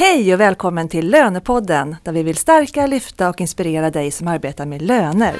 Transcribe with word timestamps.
Hej 0.00 0.34
och 0.34 0.40
välkommen 0.40 0.88
till 0.88 1.10
Lönepodden 1.10 1.96
där 2.02 2.12
vi 2.12 2.22
vill 2.22 2.36
stärka, 2.36 2.86
lyfta 2.86 3.28
och 3.28 3.40
inspirera 3.40 3.90
dig 3.90 4.10
som 4.10 4.28
arbetar 4.28 4.66
med 4.66 4.82
löner. 4.82 5.34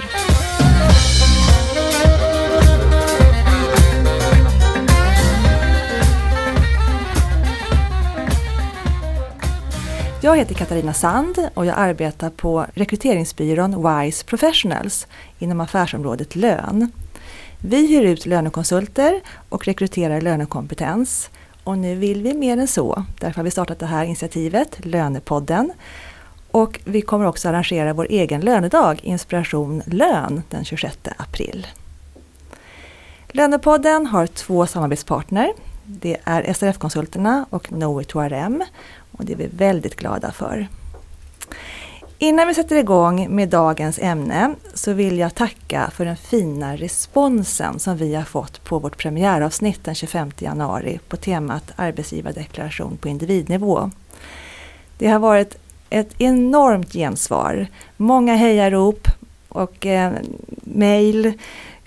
Jag 10.23 10.37
heter 10.37 10.55
Katarina 10.55 10.93
Sand 10.93 11.49
och 11.55 11.67
jag 11.67 11.75
arbetar 11.79 12.31
på 12.31 12.67
rekryteringsbyrån 12.75 13.89
WISE 13.89 14.25
Professionals 14.27 15.07
inom 15.39 15.61
affärsområdet 15.61 16.37
lön. 16.37 16.93
Vi 17.59 17.87
hyr 17.87 18.03
ut 18.03 18.27
lönekonsulter 18.27 19.21
och 19.49 19.67
rekryterar 19.67 20.21
lönekompetens. 20.21 21.31
Och 21.65 21.79
nu 21.79 21.95
vill 21.95 22.23
vi 22.23 22.35
mer 22.35 22.57
än 22.57 22.69
så. 22.69 23.05
Därför 23.19 23.37
har 23.37 23.45
vi 23.45 23.51
startat 23.51 23.79
det 23.79 23.87
här 23.87 24.05
initiativet, 24.05 24.85
Lönepodden. 24.85 25.73
Och 26.51 26.81
vi 26.85 27.03
kommer 27.03 27.27
också 27.27 27.49
arrangera 27.49 27.93
vår 27.93 28.07
egen 28.11 28.41
lönedag, 28.41 29.01
Inspiration 29.03 29.83
Lön, 29.87 30.43
den 30.49 30.65
26 30.65 30.99
april. 31.17 31.67
Lönepodden 33.29 34.07
har 34.07 34.27
två 34.27 34.67
samarbetspartner. 34.67 35.53
Det 35.85 36.17
är 36.25 36.53
SRF-konsulterna 36.53 37.47
och 37.51 37.67
Knowit2RM 37.67 38.63
och 39.13 39.25
det 39.25 39.33
är 39.33 39.37
vi 39.37 39.47
väldigt 39.47 39.97
glada 39.97 40.33
för. 40.33 40.69
Innan 42.23 42.49
vi 42.49 42.55
sätter 42.55 42.77
igång 42.77 43.27
med 43.31 43.49
dagens 43.49 43.99
ämne 43.99 44.55
så 44.75 44.93
vill 44.93 45.19
jag 45.19 45.35
tacka 45.35 45.91
för 45.95 46.05
den 46.05 46.17
fina 46.17 46.77
responsen 46.77 47.79
som 47.79 47.97
vi 47.97 48.15
har 48.15 48.25
fått 48.25 48.65
på 48.65 48.79
vårt 48.79 48.99
premiäravsnitt 48.99 49.85
den 49.85 49.95
25 49.95 50.31
januari 50.39 51.01
på 51.09 51.17
temat 51.17 51.73
arbetsgivardeklaration 51.77 52.97
på 52.97 53.09
individnivå. 53.09 53.91
Det 54.99 55.09
har 55.09 55.19
varit 55.19 55.59
ett 55.91 56.15
enormt 56.19 56.93
gensvar. 56.93 57.67
Många 57.97 58.35
hejarop 58.35 59.09
och 59.49 59.87
eh, 59.87 60.13
mejl, 60.63 61.33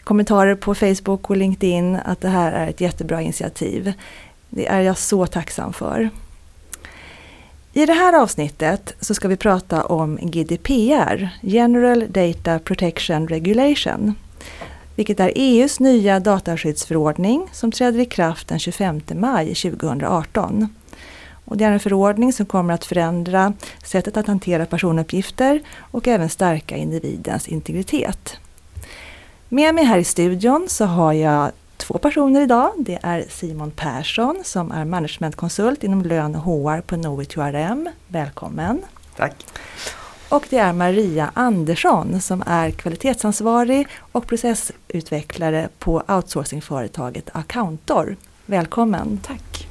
kommentarer 0.03 0.55
på 0.55 0.75
Facebook 0.75 1.30
och 1.30 1.38
LinkedIn 1.38 1.95
att 2.05 2.21
det 2.21 2.30
här 2.30 2.52
är 2.52 2.67
ett 2.67 2.81
jättebra 2.81 3.21
initiativ. 3.21 3.93
Det 4.49 4.67
är 4.67 4.81
jag 4.81 4.97
så 4.97 5.27
tacksam 5.27 5.73
för. 5.73 6.09
I 7.75 7.85
det 7.85 7.93
här 7.93 8.13
avsnittet 8.21 8.93
så 8.99 9.13
ska 9.13 9.27
vi 9.27 9.35
prata 9.35 9.83
om 9.83 10.19
GDPR, 10.21 11.29
General 11.41 12.05
Data 12.09 12.59
Protection 12.59 13.27
Regulation, 13.27 14.15
vilket 14.95 15.19
är 15.19 15.31
EUs 15.35 15.80
nya 15.80 16.19
dataskyddsförordning 16.19 17.47
som 17.52 17.71
träder 17.71 17.99
i 17.99 18.05
kraft 18.05 18.47
den 18.47 18.59
25 18.59 19.02
maj 19.13 19.55
2018. 19.55 20.67
Och 21.45 21.57
det 21.57 21.65
är 21.65 21.71
en 21.71 21.80
förordning 21.80 22.33
som 22.33 22.45
kommer 22.45 22.73
att 22.73 22.85
förändra 22.85 23.53
sättet 23.83 24.17
att 24.17 24.27
hantera 24.27 24.65
personuppgifter 24.65 25.61
och 25.77 26.08
även 26.08 26.30
stärka 26.30 26.77
individens 26.77 27.47
integritet. 27.47 28.37
Med 29.49 29.75
mig 29.75 29.83
här 29.83 29.97
i 29.97 30.03
studion 30.03 30.65
så 30.69 30.85
har 30.85 31.13
jag 31.13 31.52
två 31.77 31.97
personer 31.97 32.41
idag. 32.41 32.71
Det 32.77 32.99
är 33.02 33.25
Simon 33.29 33.71
Persson 33.71 34.41
som 34.43 34.71
är 34.71 34.85
managementkonsult 34.85 35.83
inom 35.83 36.02
lön 36.02 36.35
och 36.35 36.41
HR 36.41 36.81
på 36.81 36.95
Knowit2RM. 36.95 37.91
Välkommen! 38.07 38.81
Tack! 39.15 39.45
Och 40.30 40.45
det 40.49 40.57
är 40.57 40.73
Maria 40.73 41.31
Andersson 41.33 42.21
som 42.21 42.43
är 42.47 42.71
kvalitetsansvarig 42.71 43.88
och 44.11 44.27
processutvecklare 44.27 45.69
på 45.80 46.03
outsourcingföretaget 46.07 47.30
Accountor. 47.31 48.15
Välkommen! 48.45 49.19
Tack! 49.23 49.67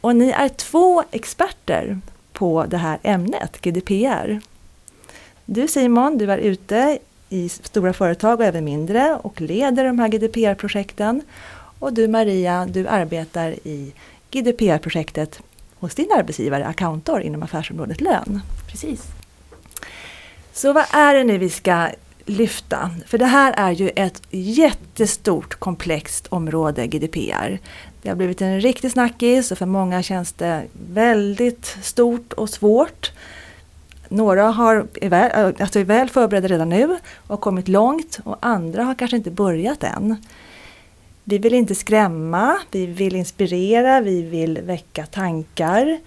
Och 0.00 0.16
ni 0.16 0.30
är 0.30 0.48
två 0.48 1.02
experter 1.10 2.00
på 2.32 2.64
det 2.68 2.76
här 2.76 2.98
ämnet, 3.02 3.60
GDPR. 3.60 4.40
Du 5.44 5.68
Simon, 5.68 6.18
du 6.18 6.32
är 6.32 6.38
ute 6.38 6.98
i 7.34 7.48
stora 7.48 7.92
företag 7.92 8.40
och 8.40 8.46
även 8.46 8.64
mindre 8.64 9.18
och 9.22 9.40
leder 9.40 9.84
de 9.84 9.98
här 9.98 10.08
GDPR-projekten. 10.08 11.22
Och 11.78 11.92
du 11.92 12.08
Maria, 12.08 12.66
du 12.66 12.88
arbetar 12.88 13.50
i 13.50 13.92
GDPR-projektet 14.30 15.40
hos 15.74 15.94
din 15.94 16.12
arbetsgivare 16.18 16.66
Accountor 16.66 17.20
inom 17.20 17.42
affärsområdet 17.42 18.00
lön. 18.00 18.40
Precis. 18.70 19.02
Så 20.52 20.72
vad 20.72 20.84
är 20.90 21.14
det 21.14 21.24
nu 21.24 21.38
vi 21.38 21.50
ska 21.50 21.88
lyfta? 22.24 22.90
För 23.06 23.18
det 23.18 23.26
här 23.26 23.54
är 23.56 23.70
ju 23.72 23.88
ett 23.96 24.22
jättestort 24.30 25.54
komplext 25.54 26.26
område, 26.28 26.86
GDPR. 26.86 27.58
Det 28.02 28.08
har 28.08 28.16
blivit 28.16 28.42
en 28.42 28.60
riktig 28.60 28.90
snackis 28.90 29.52
och 29.52 29.58
för 29.58 29.66
många 29.66 30.02
känns 30.02 30.32
det 30.32 30.62
väldigt 30.88 31.76
stort 31.82 32.32
och 32.32 32.50
svårt. 32.50 33.12
Några 34.08 34.42
har, 34.42 34.86
är, 35.00 35.08
väl, 35.08 35.54
alltså 35.58 35.80
är 35.80 35.84
väl 35.84 36.08
förberedda 36.08 36.48
redan 36.48 36.68
nu 36.68 36.98
och 37.26 37.40
kommit 37.40 37.68
långt 37.68 38.18
och 38.24 38.36
andra 38.40 38.84
har 38.84 38.94
kanske 38.94 39.16
inte 39.16 39.30
börjat 39.30 39.84
än. 39.84 40.16
Vi 41.24 41.38
vill 41.38 41.54
inte 41.54 41.74
skrämma, 41.74 42.56
vi 42.70 42.86
vill 42.86 43.16
inspirera, 43.16 44.00
vi 44.00 44.22
vill 44.22 44.58
väcka 44.62 45.06
tankar. 45.06 45.98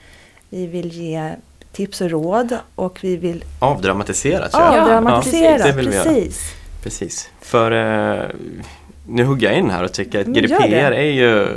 Vi 0.50 0.68
vill 0.68 0.92
ge 0.92 1.32
tips 1.72 2.02
och 2.02 2.10
råd 2.10 2.58
och 2.76 3.00
vi 3.02 3.18
vill 3.18 3.44
avdramatisera. 3.60 4.50
Tror 4.50 4.64
jag. 4.64 4.80
Avdramatisera, 4.80 5.68
ja, 5.68 5.74
precis. 5.74 6.54
Precis. 6.84 7.30
För 7.42 7.72
eh, 7.72 8.30
nu 9.08 9.24
hugger 9.24 9.48
jag 9.48 9.58
in 9.60 9.70
här 9.70 9.84
och 9.84 9.94
tycker 9.94 10.22
att 10.22 10.28
GDPR 10.28 10.92
är 10.92 11.12
ju 11.12 11.48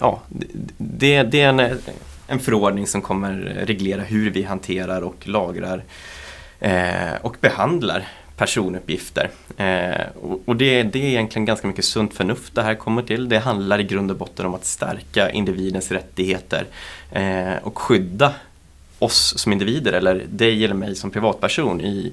ja, 0.00 0.20
det, 0.78 1.22
det 1.22 1.40
är 1.40 1.48
en 1.48 1.78
en 2.26 2.38
förordning 2.38 2.86
som 2.86 3.02
kommer 3.02 3.32
reglera 3.66 4.02
hur 4.02 4.30
vi 4.30 4.42
hanterar 4.42 5.02
och 5.02 5.28
lagrar 5.28 5.82
eh, 6.60 7.14
och 7.22 7.36
behandlar 7.40 8.08
personuppgifter. 8.36 9.30
Eh, 9.56 10.06
och, 10.22 10.42
och 10.44 10.56
det, 10.56 10.82
det, 10.82 10.98
är 10.98 11.08
egentligen 11.08 11.44
ganska 11.44 11.66
mycket 11.66 11.84
sunt 11.84 12.14
förnuft 12.14 12.54
det 12.54 12.62
här 12.62 12.74
kommer 12.74 13.02
till. 13.02 13.28
Det 13.28 13.38
handlar 13.38 13.80
i 13.80 13.84
grund 13.84 14.10
och 14.10 14.16
botten 14.16 14.46
om 14.46 14.54
att 14.54 14.64
stärka 14.64 15.30
individens 15.30 15.92
rättigheter 15.92 16.66
eh, 17.12 17.54
och 17.62 17.78
skydda 17.78 18.34
oss 18.98 19.38
som 19.38 19.52
individer 19.52 19.92
eller 19.92 20.22
dig 20.28 20.64
eller 20.64 20.74
mig 20.74 20.94
som 20.94 21.10
privatperson 21.10 21.80
i, 21.80 22.12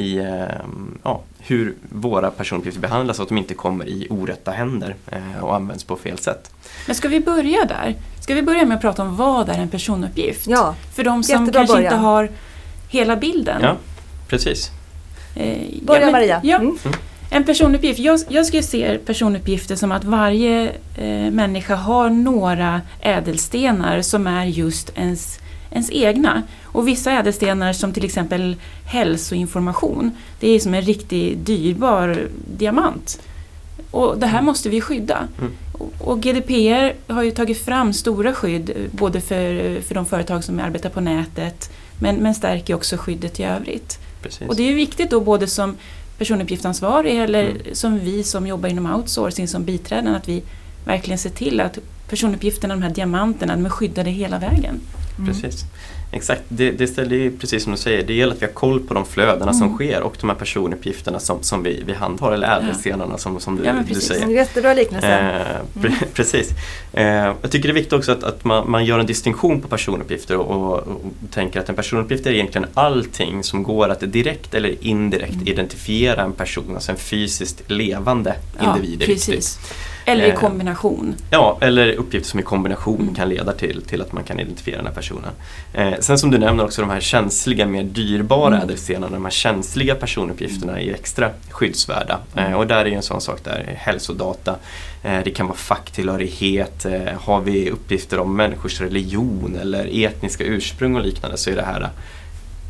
i 0.00 0.18
eh, 0.18 0.66
ja, 1.02 1.20
hur 1.38 1.74
våra 1.88 2.30
personuppgifter 2.30 2.80
behandlas 2.80 3.16
så 3.16 3.22
att 3.22 3.28
de 3.28 3.38
inte 3.38 3.54
kommer 3.54 3.88
i 3.88 4.06
orätta 4.10 4.50
händer 4.50 4.96
eh, 5.06 5.44
och 5.44 5.54
används 5.54 5.84
på 5.84 5.96
fel 5.96 6.18
sätt. 6.18 6.50
Men 6.86 6.96
ska 6.96 7.08
vi 7.08 7.20
börja 7.20 7.64
där? 7.64 7.94
Ska 8.20 8.34
vi 8.34 8.42
börja 8.42 8.64
med 8.64 8.74
att 8.74 8.80
prata 8.80 9.02
om 9.02 9.16
vad 9.16 9.48
är 9.48 9.58
en 9.58 9.68
personuppgift? 9.68 10.46
Ja, 10.46 10.74
För 10.94 11.04
de 11.04 11.22
som 11.22 11.52
kanske 11.52 11.72
början. 11.74 11.92
inte 11.92 11.96
har 11.96 12.30
hela 12.88 13.16
bilden. 13.16 13.62
Ja, 13.62 13.76
precis. 14.28 14.70
Eh, 15.34 15.58
Börja 15.82 16.00
ja, 16.00 16.06
men, 16.06 16.12
Maria. 16.12 16.40
Ja, 16.42 16.56
mm. 16.56 16.78
En 17.30 17.44
personuppgift. 17.44 17.98
Jag, 17.98 18.20
jag 18.28 18.46
skulle 18.46 18.62
se 18.62 18.98
personuppgifter 18.98 19.76
som 19.76 19.92
att 19.92 20.04
varje 20.04 20.72
eh, 20.96 21.30
människa 21.30 21.74
har 21.74 22.10
några 22.10 22.80
ädelstenar 23.00 24.02
som 24.02 24.26
är 24.26 24.44
just 24.44 24.92
ens, 24.94 25.38
ens 25.70 25.90
egna. 25.90 26.42
Och 26.64 26.88
vissa 26.88 27.12
ädelstenar 27.12 27.72
som 27.72 27.92
till 27.92 28.04
exempel 28.04 28.56
hälsoinformation, 28.84 30.10
det 30.40 30.48
är 30.48 30.60
som 30.60 30.74
en 30.74 30.82
riktigt 30.82 31.46
dyrbar 31.46 32.28
diamant. 32.58 33.20
Och 33.90 34.18
det 34.18 34.26
här 34.26 34.42
måste 34.42 34.68
vi 34.68 34.80
skydda. 34.80 35.28
Mm. 35.38 35.52
Och 35.98 36.20
GDPR 36.20 37.12
har 37.12 37.22
ju 37.22 37.30
tagit 37.30 37.64
fram 37.64 37.92
stora 37.92 38.34
skydd 38.34 38.88
både 38.90 39.20
för, 39.20 39.80
för 39.80 39.94
de 39.94 40.06
företag 40.06 40.44
som 40.44 40.60
arbetar 40.60 40.90
på 40.90 41.00
nätet 41.00 41.70
men, 41.98 42.16
men 42.16 42.34
stärker 42.34 42.74
också 42.74 42.96
skyddet 42.96 43.40
i 43.40 43.44
övrigt. 43.44 43.98
Precis. 44.22 44.48
Och 44.48 44.56
det 44.56 44.62
är 44.62 44.74
viktigt 44.74 45.10
då 45.10 45.20
både 45.20 45.46
som 45.46 45.76
personuppgiftsansvarig 46.18 47.20
eller 47.20 47.44
mm. 47.44 47.62
som 47.72 47.98
vi 47.98 48.24
som 48.24 48.46
jobbar 48.46 48.68
inom 48.68 48.94
outsourcing 48.94 49.48
som 49.48 49.64
biträden 49.64 50.14
att 50.14 50.28
vi 50.28 50.42
verkligen 50.84 51.18
ser 51.18 51.30
till 51.30 51.60
att 51.60 51.78
personuppgifterna, 52.08 52.74
de 52.74 52.82
här 52.82 52.90
diamanterna, 52.90 53.56
de 53.56 53.66
är 53.66 53.70
skyddade 53.70 54.10
hela 54.10 54.38
vägen. 54.38 54.80
Mm. 55.20 55.32
Precis. 55.32 55.64
Exakt, 56.12 56.42
det, 56.48 56.70
det 56.70 56.86
ställer 56.86 57.16
ju 57.16 57.38
precis 57.38 57.62
som 57.62 57.72
du 57.72 57.78
säger, 57.78 58.02
det 58.02 58.14
gäller 58.14 58.34
att 58.34 58.42
vi 58.42 58.46
har 58.46 58.52
koll 58.52 58.80
på 58.80 58.94
de 58.94 59.06
flödena 59.06 59.42
mm. 59.42 59.54
som 59.54 59.74
sker 59.74 60.02
och 60.02 60.16
de 60.20 60.30
här 60.30 60.36
personuppgifterna 60.36 61.20
som, 61.20 61.42
som 61.42 61.62
vi, 61.62 61.82
vi 61.86 61.94
handhar, 61.94 62.32
eller 62.32 62.58
ädelstenarna 62.58 63.18
som, 63.18 63.40
som 63.40 63.56
du, 63.56 63.64
ja, 63.64 63.74
du 63.88 63.94
säger. 63.94 64.26
Jättebra 64.26 64.74
liknelse. 64.74 65.08
Eh, 65.08 65.82
mm. 65.84 65.98
Precis. 66.14 66.50
Eh, 66.92 67.04
jag 67.42 67.50
tycker 67.50 67.68
det 67.68 67.72
är 67.72 67.74
viktigt 67.74 67.92
också 67.92 68.12
att, 68.12 68.24
att 68.24 68.44
man, 68.44 68.70
man 68.70 68.84
gör 68.84 68.98
en 68.98 69.06
distinktion 69.06 69.60
på 69.60 69.68
personuppgifter 69.68 70.36
och, 70.36 70.50
och, 70.50 70.78
och, 70.78 71.00
tänker 71.30 71.60
att 71.60 71.68
en 71.68 71.74
personuppgift 71.74 72.26
är 72.26 72.32
egentligen 72.32 72.66
allting 72.74 73.44
som 73.44 73.62
går 73.62 73.88
att 73.88 74.00
direkt 74.00 74.54
eller 74.54 74.84
indirekt 74.84 75.32
mm. 75.32 75.48
identifiera 75.48 76.22
en 76.22 76.32
person, 76.32 76.74
alltså 76.74 76.92
en 76.92 76.98
fysiskt 76.98 77.70
levande 77.70 78.34
individ. 78.62 79.02
Ja, 79.02 79.06
precis. 79.06 79.58
Eller 80.12 80.32
i 80.32 80.36
kombination. 80.36 81.14
Ja, 81.30 81.58
eller 81.60 81.92
uppgifter 81.92 82.30
som 82.30 82.40
i 82.40 82.42
kombination 82.42 83.00
mm. 83.00 83.14
kan 83.14 83.28
leda 83.28 83.52
till, 83.52 83.82
till 83.82 84.02
att 84.02 84.12
man 84.12 84.24
kan 84.24 84.40
identifiera 84.40 84.76
den 84.76 84.86
här 84.86 84.94
personen. 84.94 85.30
Eh, 85.72 85.92
sen 86.00 86.18
som 86.18 86.30
du 86.30 86.38
nämner 86.38 86.64
också 86.64 86.80
de 86.80 86.90
här 86.90 87.00
känsliga, 87.00 87.66
mer 87.66 87.82
dyrbara 87.82 88.54
mm. 88.54 88.62
ädelstenarna, 88.62 89.14
de 89.14 89.24
här 89.24 89.30
känsliga 89.30 89.94
personuppgifterna 89.94 90.80
är 90.80 90.94
extra 90.94 91.30
skyddsvärda. 91.50 92.18
Mm. 92.36 92.54
och 92.54 92.66
där 92.66 92.76
är 92.76 92.86
ju 92.86 92.94
en 92.94 93.02
sån 93.02 93.20
sak 93.20 93.44
där 93.44 93.74
hälsodata, 93.78 94.56
eh, 95.02 95.18
det 95.24 95.30
kan 95.30 95.46
vara 95.46 95.56
facktillhörighet, 95.56 96.84
eh, 96.84 97.00
har 97.20 97.40
vi 97.40 97.70
uppgifter 97.70 98.18
om 98.18 98.36
människors 98.36 98.80
religion 98.80 99.58
eller 99.60 100.04
etniska 100.04 100.44
ursprung 100.44 100.96
och 100.96 101.02
liknande 101.02 101.36
så 101.36 101.50
är 101.50 101.56
det 101.56 101.62
här 101.62 101.90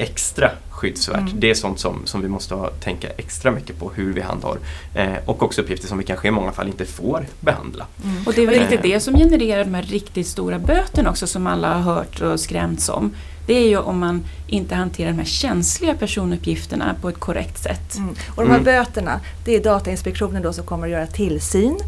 extra 0.00 0.50
skyddsvärt. 0.70 1.16
Mm. 1.16 1.40
Det 1.40 1.50
är 1.50 1.54
sånt 1.54 1.80
som, 1.80 2.02
som 2.04 2.22
vi 2.22 2.28
måste 2.28 2.54
ha, 2.54 2.70
tänka 2.70 3.08
extra 3.16 3.50
mycket 3.50 3.78
på 3.78 3.90
hur 3.94 4.12
vi 4.12 4.20
handhar. 4.20 4.58
Eh, 4.94 5.12
och 5.26 5.42
också 5.42 5.60
uppgifter 5.60 5.88
som 5.88 5.98
vi 5.98 6.04
kanske 6.04 6.28
i 6.28 6.30
många 6.30 6.52
fall 6.52 6.66
inte 6.66 6.84
får 6.84 7.26
behandla. 7.40 7.86
Mm. 8.04 8.26
Och 8.26 8.32
det 8.34 8.42
är 8.42 8.46
väl 8.46 8.58
riktigt 8.58 8.82
det 8.82 9.00
som 9.00 9.14
genererar 9.14 9.64
de 9.64 9.74
här 9.74 9.82
riktigt 9.82 10.26
stora 10.26 10.58
böterna 10.58 11.10
också 11.10 11.26
som 11.26 11.46
alla 11.46 11.74
har 11.74 11.94
hört 11.94 12.20
och 12.20 12.40
skrämts 12.40 12.88
om. 12.88 13.14
Det 13.46 13.54
är 13.54 13.68
ju 13.68 13.78
om 13.78 13.98
man 13.98 14.24
inte 14.46 14.74
hanterar 14.74 15.10
de 15.10 15.18
här 15.18 15.24
känsliga 15.24 15.94
personuppgifterna 15.94 16.94
på 17.00 17.08
ett 17.08 17.20
korrekt 17.20 17.58
sätt. 17.58 17.96
Mm. 17.96 18.14
Och 18.34 18.42
de 18.42 18.50
här 18.50 18.60
mm. 18.60 18.64
böterna, 18.64 19.20
det 19.44 19.56
är 19.56 19.62
Datainspektionen 19.62 20.42
då 20.42 20.52
som 20.52 20.64
kommer 20.64 20.86
att 20.86 20.92
göra 20.92 21.06
tillsyn. 21.06 21.78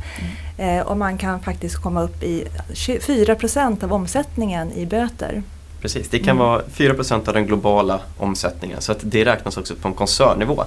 Mm. 0.59 0.79
Eh, 0.79 0.87
och 0.87 0.97
man 0.97 1.19
kan 1.19 1.41
faktiskt 1.41 1.77
komma 1.77 2.03
upp 2.03 2.23
i 2.23 2.45
4% 2.73 3.85
av 3.85 3.93
omsättningen 3.93 4.73
i 4.73 4.87
böter. 4.87 5.43
Precis, 5.83 6.09
det 6.09 6.19
kan 6.19 6.37
mm. 6.37 6.47
vara 6.47 6.63
4% 6.63 7.29
av 7.29 7.35
den 7.35 7.47
globala 7.47 8.01
omsättningen 8.19 8.81
så 8.81 8.93
att 8.93 8.99
det 9.03 9.25
räknas 9.25 9.57
också 9.57 9.75
på 9.75 9.89
en 9.89 9.95
koncernnivå. 9.95 10.65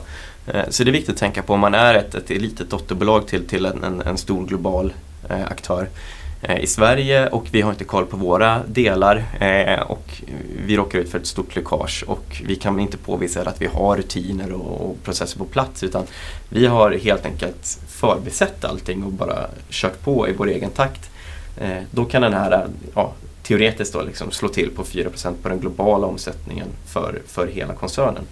Eh, 0.47 0.63
så 0.69 0.83
det 0.83 0.89
är 0.89 0.91
viktigt 0.91 1.13
att 1.13 1.19
tänka 1.19 1.43
på 1.43 1.53
om 1.53 1.59
man 1.59 1.73
är 1.73 1.95
ett, 1.95 2.15
ett 2.15 2.29
litet 2.29 2.69
dotterbolag 2.69 3.27
till, 3.27 3.47
till 3.47 3.65
en, 3.65 4.01
en, 4.05 4.17
stor 4.17 4.45
global 4.47 4.93
eh, 5.29 5.45
aktör 5.45 5.89
eh, 6.41 6.59
i 6.59 6.67
Sverige 6.67 7.27
och 7.27 7.47
vi 7.51 7.61
har 7.61 7.71
inte 7.71 7.83
koll 7.83 8.05
på 8.05 8.17
våra 8.17 8.61
delar 8.67 9.23
och 9.87 10.21
vi 10.65 10.77
råkar 10.77 10.99
ut 10.99 11.11
för 11.11 11.19
ett 11.19 11.27
stort 11.27 11.55
läckage 11.55 12.03
och 12.07 12.41
vi 12.45 12.55
kan 12.55 12.79
inte 12.79 12.97
påvisa 12.97 13.41
att 13.41 13.61
vi 13.61 13.67
har 13.67 13.97
rutiner 13.97 14.53
och, 14.53 14.89
och 14.89 15.03
processer 15.03 15.37
på 15.37 15.45
plats 15.45 15.83
utan 15.83 16.03
vi 16.49 16.65
har 16.65 16.91
helt 16.91 17.25
enkelt 17.25 17.79
förbisett 17.87 18.65
allting 18.65 19.03
och 19.03 19.11
bara 19.11 19.47
kört 19.69 20.01
på 20.01 20.29
i 20.29 20.33
vår 20.33 20.47
egen 20.47 20.69
takt. 20.69 21.09
Då 21.91 22.05
kan 22.05 22.21
den 22.21 22.33
här 22.33 22.67
ja, 22.95 23.13
teoretiskt 23.47 23.93
då 23.93 24.01
liksom 24.01 24.31
slå 24.31 24.49
till 24.49 24.71
på 24.71 24.83
4% 24.83 25.33
på 25.41 25.49
den 25.49 25.59
globala 25.59 26.07
omsättningen 26.07 26.67
för, 26.85 27.21
för 27.27 27.47
hela 27.47 27.73
koncernen. 27.73 28.23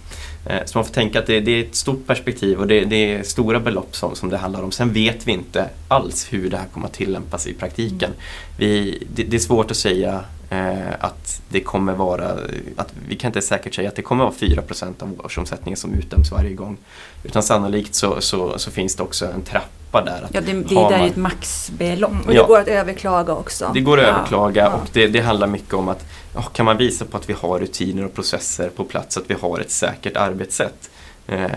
Eh, 0.46 0.64
så 0.64 0.78
man 0.78 0.84
får 0.84 0.94
tänka 0.94 1.18
att 1.18 1.26
det, 1.26 1.40
det, 1.40 1.50
är 1.50 1.64
ett 1.64 1.74
stort 1.74 2.06
perspektiv 2.06 2.58
och 2.58 2.66
det, 2.66 2.84
det, 2.84 3.14
är 3.14 3.22
stora 3.22 3.60
belopp 3.60 3.96
som, 3.96 4.16
som 4.16 4.30
det 4.30 4.36
handlar 4.36 4.62
om. 4.62 4.72
Sen 4.72 4.92
vet 4.92 5.26
vi 5.26 5.32
inte 5.32 5.68
alls 5.88 6.26
hur 6.30 6.50
det 6.50 6.56
här 6.56 6.66
kommer 6.66 6.86
att 6.86 6.92
tillämpas 6.92 7.46
i 7.46 7.54
praktiken. 7.54 8.10
Vi, 8.58 9.02
det, 9.14 9.22
det 9.22 9.36
är 9.36 9.40
svårt 9.40 9.70
att 9.70 9.76
säga 9.76 10.24
eh, 10.50 10.92
att 11.00 11.42
det 11.48 11.60
kommer 11.60 11.92
vara, 11.92 12.38
att 12.76 12.94
vi 13.08 13.16
kan 13.16 13.28
inte 13.28 13.42
säkert 13.42 13.74
säga 13.74 13.88
att 13.88 13.96
det 13.96 14.02
kommer 14.02 14.24
vara 14.24 14.34
4% 14.34 15.02
av 15.02 15.20
årsomsättningen 15.24 15.76
som 15.76 15.94
utdöms 15.94 16.30
varje 16.30 16.54
gång. 16.54 16.76
Utan 17.22 17.42
sannolikt 17.42 17.94
så, 17.94 18.20
så, 18.20 18.58
så 18.58 18.70
finns 18.70 18.96
det 18.96 19.02
också 19.02 19.26
en 19.26 19.42
trappa 19.42 19.83
där. 20.00 20.28
ja, 20.32 20.40
det, 20.40 20.52
det 20.52 20.74
är 20.74 20.90
där 20.90 21.06
ett 21.06 21.16
maxbelopp. 21.16 22.10
Mm, 22.10 22.22
och 22.22 22.30
det 22.30 22.36
ja. 22.36 22.46
går 22.46 22.58
att 22.58 22.68
överklaga 22.68 23.32
också. 23.32 23.70
Det 23.74 23.80
går 23.80 23.98
att 23.98 24.04
ja. 24.04 24.10
överklaga 24.10 24.62
ja. 24.62 24.72
och 24.72 24.88
det, 24.92 25.06
det, 25.06 25.20
handlar 25.20 25.46
mycket 25.46 25.74
om 25.74 25.88
att 25.88 26.04
kan 26.52 26.66
man 26.66 26.76
visa 26.76 27.04
på 27.04 27.16
att 27.16 27.28
vi 27.28 27.32
har 27.32 27.58
rutiner 27.58 28.04
och 28.04 28.14
processer 28.14 28.68
på 28.68 28.84
plats, 28.84 29.16
att 29.16 29.24
vi 29.26 29.34
har 29.34 29.60
ett 29.60 29.70
säkert 29.70 30.16
arbetssätt. 30.16 30.90
Eh, 31.26 31.50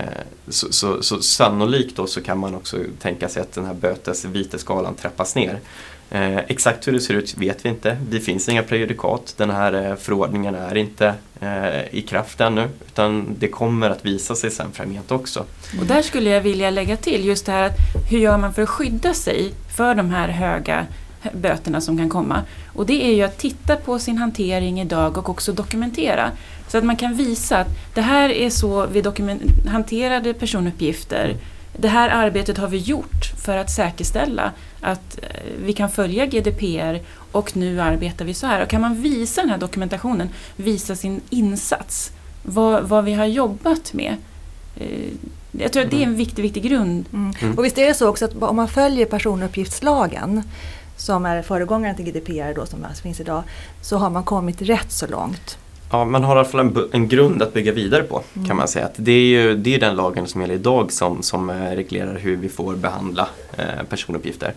så, 0.48 0.72
så, 0.72 1.02
så, 1.02 1.22
sannolikt 1.22 1.96
då 1.96 2.06
så 2.06 2.22
kan 2.22 2.38
man 2.38 2.54
också 2.54 2.76
tänka 3.00 3.28
sig 3.28 3.42
att 3.42 3.52
den 3.52 3.64
här 3.64 3.74
bötes 3.74 4.24
viteskalan 4.24 4.94
trappas 4.94 5.34
ner. 5.34 5.60
Eh, 6.10 6.38
exakt 6.38 6.88
hur 6.88 6.92
det 6.92 7.00
ser 7.00 7.14
ut 7.14 7.38
vet 7.38 7.64
vi 7.64 7.68
inte. 7.68 7.96
Det 8.10 8.20
finns 8.20 8.48
inga 8.48 8.62
prejudikat. 8.62 9.34
Den 9.36 9.50
här 9.50 9.72
eh, 9.72 9.96
förordningen 9.96 10.54
är 10.54 10.76
inte 10.76 11.14
eh, 11.40 11.94
i 11.94 12.04
kraft 12.08 12.40
ännu 12.40 12.68
utan 12.86 13.36
det 13.38 13.48
kommer 13.48 13.90
att 13.90 14.06
visa 14.06 14.34
sig 14.34 14.50
sen 14.50 14.72
framgent 14.72 15.12
också. 15.12 15.44
Och 15.80 15.86
där 15.86 16.02
skulle 16.02 16.30
jag 16.30 16.40
vilja 16.40 16.70
lägga 16.70 16.96
till 16.96 17.24
just 17.24 17.46
det 17.46 17.52
här 17.52 17.62
att 17.62 17.76
hur 18.10 18.18
gör 18.18 18.38
man 18.38 18.54
för 18.54 18.62
att 18.62 18.68
skydda 18.68 19.14
sig 19.14 19.52
för 19.76 19.94
de 19.94 20.10
här 20.10 20.28
höga 20.28 20.86
böterna 21.32 21.80
som 21.80 21.98
kan 21.98 22.08
komma. 22.08 22.42
Och 22.74 22.86
det 22.86 23.04
är 23.04 23.14
ju 23.14 23.22
att 23.22 23.38
titta 23.38 23.76
på 23.76 23.98
sin 23.98 24.18
hantering 24.18 24.80
idag 24.80 25.18
och 25.18 25.28
också 25.28 25.52
dokumentera. 25.52 26.30
Så 26.68 26.78
att 26.78 26.84
man 26.84 26.96
kan 26.96 27.16
visa 27.16 27.58
att 27.58 27.68
det 27.94 28.00
här 28.00 28.28
är 28.28 28.50
så 28.50 28.86
vi 28.86 29.04
hanterade 29.66 30.34
personuppgifter. 30.34 31.36
Det 31.76 31.88
här 31.88 32.08
arbetet 32.08 32.58
har 32.58 32.68
vi 32.68 32.78
gjort 32.78 33.32
för 33.36 33.56
att 33.56 33.70
säkerställa 33.70 34.52
att 34.80 35.18
eh, 35.22 35.28
vi 35.64 35.72
kan 35.72 35.90
följa 35.90 36.26
GDPR 36.26 37.00
och 37.32 37.56
nu 37.56 37.80
arbetar 37.80 38.24
vi 38.24 38.34
så 38.34 38.46
här. 38.46 38.62
Och 38.62 38.68
kan 38.68 38.80
man 38.80 39.02
visa 39.02 39.40
den 39.40 39.50
här 39.50 39.58
dokumentationen, 39.58 40.28
visa 40.56 40.96
sin 40.96 41.20
insats, 41.30 42.12
vad, 42.42 42.84
vad 42.84 43.04
vi 43.04 43.14
har 43.14 43.26
jobbat 43.26 43.92
med. 43.92 44.16
Eh, 44.76 45.12
jag 45.52 45.72
tror 45.72 45.84
att 45.84 45.90
det 45.90 46.02
är 46.02 46.06
en 46.06 46.16
viktig, 46.16 46.42
viktig 46.42 46.62
grund. 46.62 47.04
Mm. 47.12 47.34
Mm. 47.40 47.58
Och 47.58 47.64
visst 47.64 47.78
är 47.78 47.86
det 47.86 47.94
så 47.94 48.08
också 48.08 48.24
att 48.24 48.42
om 48.42 48.56
man 48.56 48.68
följer 48.68 49.06
personuppgiftslagen 49.06 50.42
som 50.96 51.26
är 51.26 51.42
föregångaren 51.42 51.96
till 51.96 52.04
GDPR 52.04 52.54
då, 52.54 52.66
som 52.66 52.86
finns 53.02 53.20
idag, 53.20 53.42
så 53.82 53.96
har 53.96 54.10
man 54.10 54.24
kommit 54.24 54.62
rätt 54.62 54.92
så 54.92 55.06
långt. 55.06 55.58
Ja, 55.90 56.04
man 56.04 56.24
har 56.24 56.36
i 56.36 56.38
alla 56.38 56.48
fall 56.48 56.60
en, 56.60 56.88
en 56.92 57.08
grund 57.08 57.42
att 57.42 57.54
bygga 57.54 57.72
vidare 57.72 58.02
på 58.02 58.22
kan 58.34 58.44
mm. 58.44 58.56
man 58.56 58.68
säga. 58.68 58.86
Att 58.86 58.94
det 58.96 59.12
är 59.12 59.26
ju 59.26 59.54
det 59.54 59.74
är 59.74 59.80
den 59.80 59.96
lagen 59.96 60.26
som 60.26 60.40
gäller 60.40 60.54
idag 60.54 60.92
som, 60.92 61.22
som 61.22 61.50
eh, 61.50 61.70
reglerar 61.70 62.18
hur 62.18 62.36
vi 62.36 62.48
får 62.48 62.76
behandla 62.76 63.28
eh, 63.56 63.82
personuppgifter. 63.88 64.54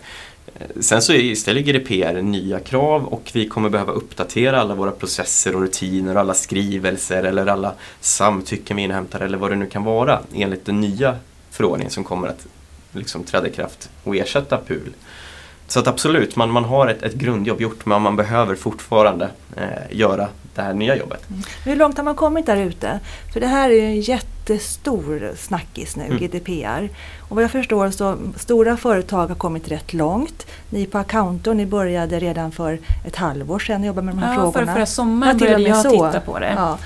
Eh, 0.54 0.80
sen 0.80 1.02
så 1.02 1.12
ställer 1.36 1.60
GDPR 1.60 2.22
nya 2.22 2.60
krav 2.60 3.04
och 3.06 3.30
vi 3.34 3.48
kommer 3.48 3.68
behöva 3.68 3.92
uppdatera 3.92 4.60
alla 4.60 4.74
våra 4.74 4.90
processer 4.90 5.54
och 5.54 5.60
rutiner, 5.60 6.14
alla 6.14 6.34
skrivelser 6.34 7.22
eller 7.22 7.46
alla 7.46 7.72
samtycken 8.00 8.76
vi 8.76 8.82
inhämtar 8.82 9.20
eller 9.20 9.38
vad 9.38 9.50
det 9.50 9.56
nu 9.56 9.66
kan 9.66 9.84
vara 9.84 10.20
enligt 10.34 10.64
den 10.64 10.80
nya 10.80 11.16
förordningen 11.50 11.90
som 11.90 12.04
kommer 12.04 12.28
att 12.28 12.46
liksom 12.92 13.24
träda 13.24 13.48
i 13.48 13.50
kraft 13.50 13.90
och 14.04 14.16
ersätta 14.16 14.58
PUL. 14.58 14.92
Så 15.72 15.80
att 15.80 15.86
absolut, 15.86 16.36
man, 16.36 16.50
man 16.50 16.64
har 16.64 16.88
ett, 16.88 17.02
ett 17.02 17.14
grundjobb 17.14 17.60
gjort 17.60 17.86
men 17.86 18.02
man 18.02 18.16
behöver 18.16 18.54
fortfarande 18.54 19.28
eh, 19.56 19.96
göra 19.98 20.28
det 20.54 20.62
här 20.62 20.74
nya 20.74 20.96
jobbet. 20.96 21.30
Mm. 21.30 21.42
Hur 21.64 21.76
långt 21.76 21.96
har 21.96 22.04
man 22.04 22.14
kommit 22.14 22.46
där 22.46 22.56
ute? 22.56 23.00
För 23.32 23.40
det 23.40 23.46
här 23.46 23.70
är 23.70 23.74
ju 23.74 23.80
en 23.80 24.00
jättestor 24.00 25.32
snackis 25.36 25.96
nu, 25.96 26.04
mm. 26.04 26.18
GDPR. 26.18 26.88
Och 27.20 27.36
vad 27.36 27.44
jag 27.44 27.50
förstår 27.50 27.90
så 27.90 28.16
stora 28.36 28.76
företag 28.76 29.26
har 29.26 29.34
kommit 29.34 29.68
rätt 29.68 29.92
långt. 29.92 30.46
Ni 30.70 30.86
på 30.86 30.98
Accountor, 30.98 31.54
ni 31.54 31.66
började 31.66 32.18
redan 32.20 32.52
för 32.52 32.78
ett 33.06 33.16
halvår 33.16 33.58
sedan 33.58 33.80
och 33.80 33.86
jobba 33.86 34.02
med 34.02 34.14
de 34.14 34.18
här 34.18 34.34
ja, 34.34 34.40
frågorna. 34.40 34.66
För 34.66 34.72
förra 34.72 34.86
sommaren 34.86 35.38
ja, 35.38 35.46
började 35.46 35.68
jag 35.68 35.82
så. 35.82 35.90
titta 35.90 36.20
på 36.20 36.38
det. 36.38 36.52
Ja. 36.56 36.78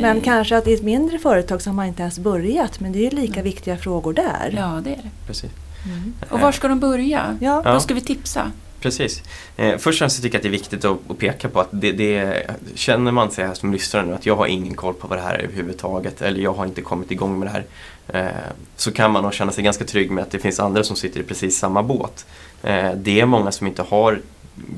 Men 0.00 0.16
eh. 0.16 0.22
kanske 0.22 0.56
att 0.56 0.66
i 0.66 0.74
ett 0.74 0.82
mindre 0.82 1.18
företag 1.18 1.62
så 1.62 1.70
har 1.70 1.74
man 1.74 1.86
inte 1.86 2.02
ens 2.02 2.18
börjat 2.18 2.80
men 2.80 2.92
det 2.92 2.98
är 2.98 3.10
ju 3.10 3.10
lika 3.10 3.32
mm. 3.40 3.44
viktiga 3.44 3.76
frågor 3.76 4.12
där. 4.12 4.54
Ja, 4.56 4.80
det 4.84 4.90
är 4.90 4.96
det. 4.96 5.10
Precis. 5.26 5.50
Mm. 5.86 6.14
Och 6.30 6.40
var 6.40 6.52
ska 6.52 6.68
de 6.68 6.80
börja? 6.80 7.38
Ja. 7.40 7.62
Vad 7.62 7.82
ska 7.82 7.94
vi 7.94 8.00
tipsa? 8.00 8.52
Precis. 8.82 9.22
Eh, 9.56 9.78
först 9.78 9.86
och 9.86 9.94
främst 9.94 10.22
tycker 10.22 10.34
jag 10.34 10.38
att 10.38 10.42
det 10.42 10.48
är 10.48 10.50
viktigt 10.50 10.84
att, 10.84 11.10
att 11.10 11.18
peka 11.18 11.48
på 11.48 11.60
att 11.60 11.68
det, 11.70 11.92
det, 11.92 12.46
känner 12.74 13.12
man 13.12 13.30
sig 13.30 13.46
här 13.46 13.54
som 13.54 13.72
lyssnare 13.72 14.06
nu 14.06 14.14
att 14.14 14.26
jag 14.26 14.36
har 14.36 14.46
ingen 14.46 14.74
koll 14.74 14.94
på 14.94 15.08
vad 15.08 15.18
det 15.18 15.22
här 15.22 15.34
är 15.34 15.38
överhuvudtaget 15.38 16.22
eller 16.22 16.40
jag 16.40 16.52
har 16.52 16.66
inte 16.66 16.82
kommit 16.82 17.10
igång 17.10 17.38
med 17.38 17.48
det 17.48 17.52
här. 17.52 17.64
Eh, 18.08 18.52
så 18.76 18.92
kan 18.92 19.10
man 19.10 19.22
nog 19.22 19.34
känna 19.34 19.52
sig 19.52 19.64
ganska 19.64 19.84
trygg 19.84 20.10
med 20.10 20.22
att 20.22 20.30
det 20.30 20.38
finns 20.38 20.60
andra 20.60 20.84
som 20.84 20.96
sitter 20.96 21.20
i 21.20 21.22
precis 21.22 21.58
samma 21.58 21.82
båt. 21.82 22.26
Eh, 22.62 22.92
det 22.96 23.20
är 23.20 23.26
många 23.26 23.52
som 23.52 23.66
inte 23.66 23.82
har 23.82 24.20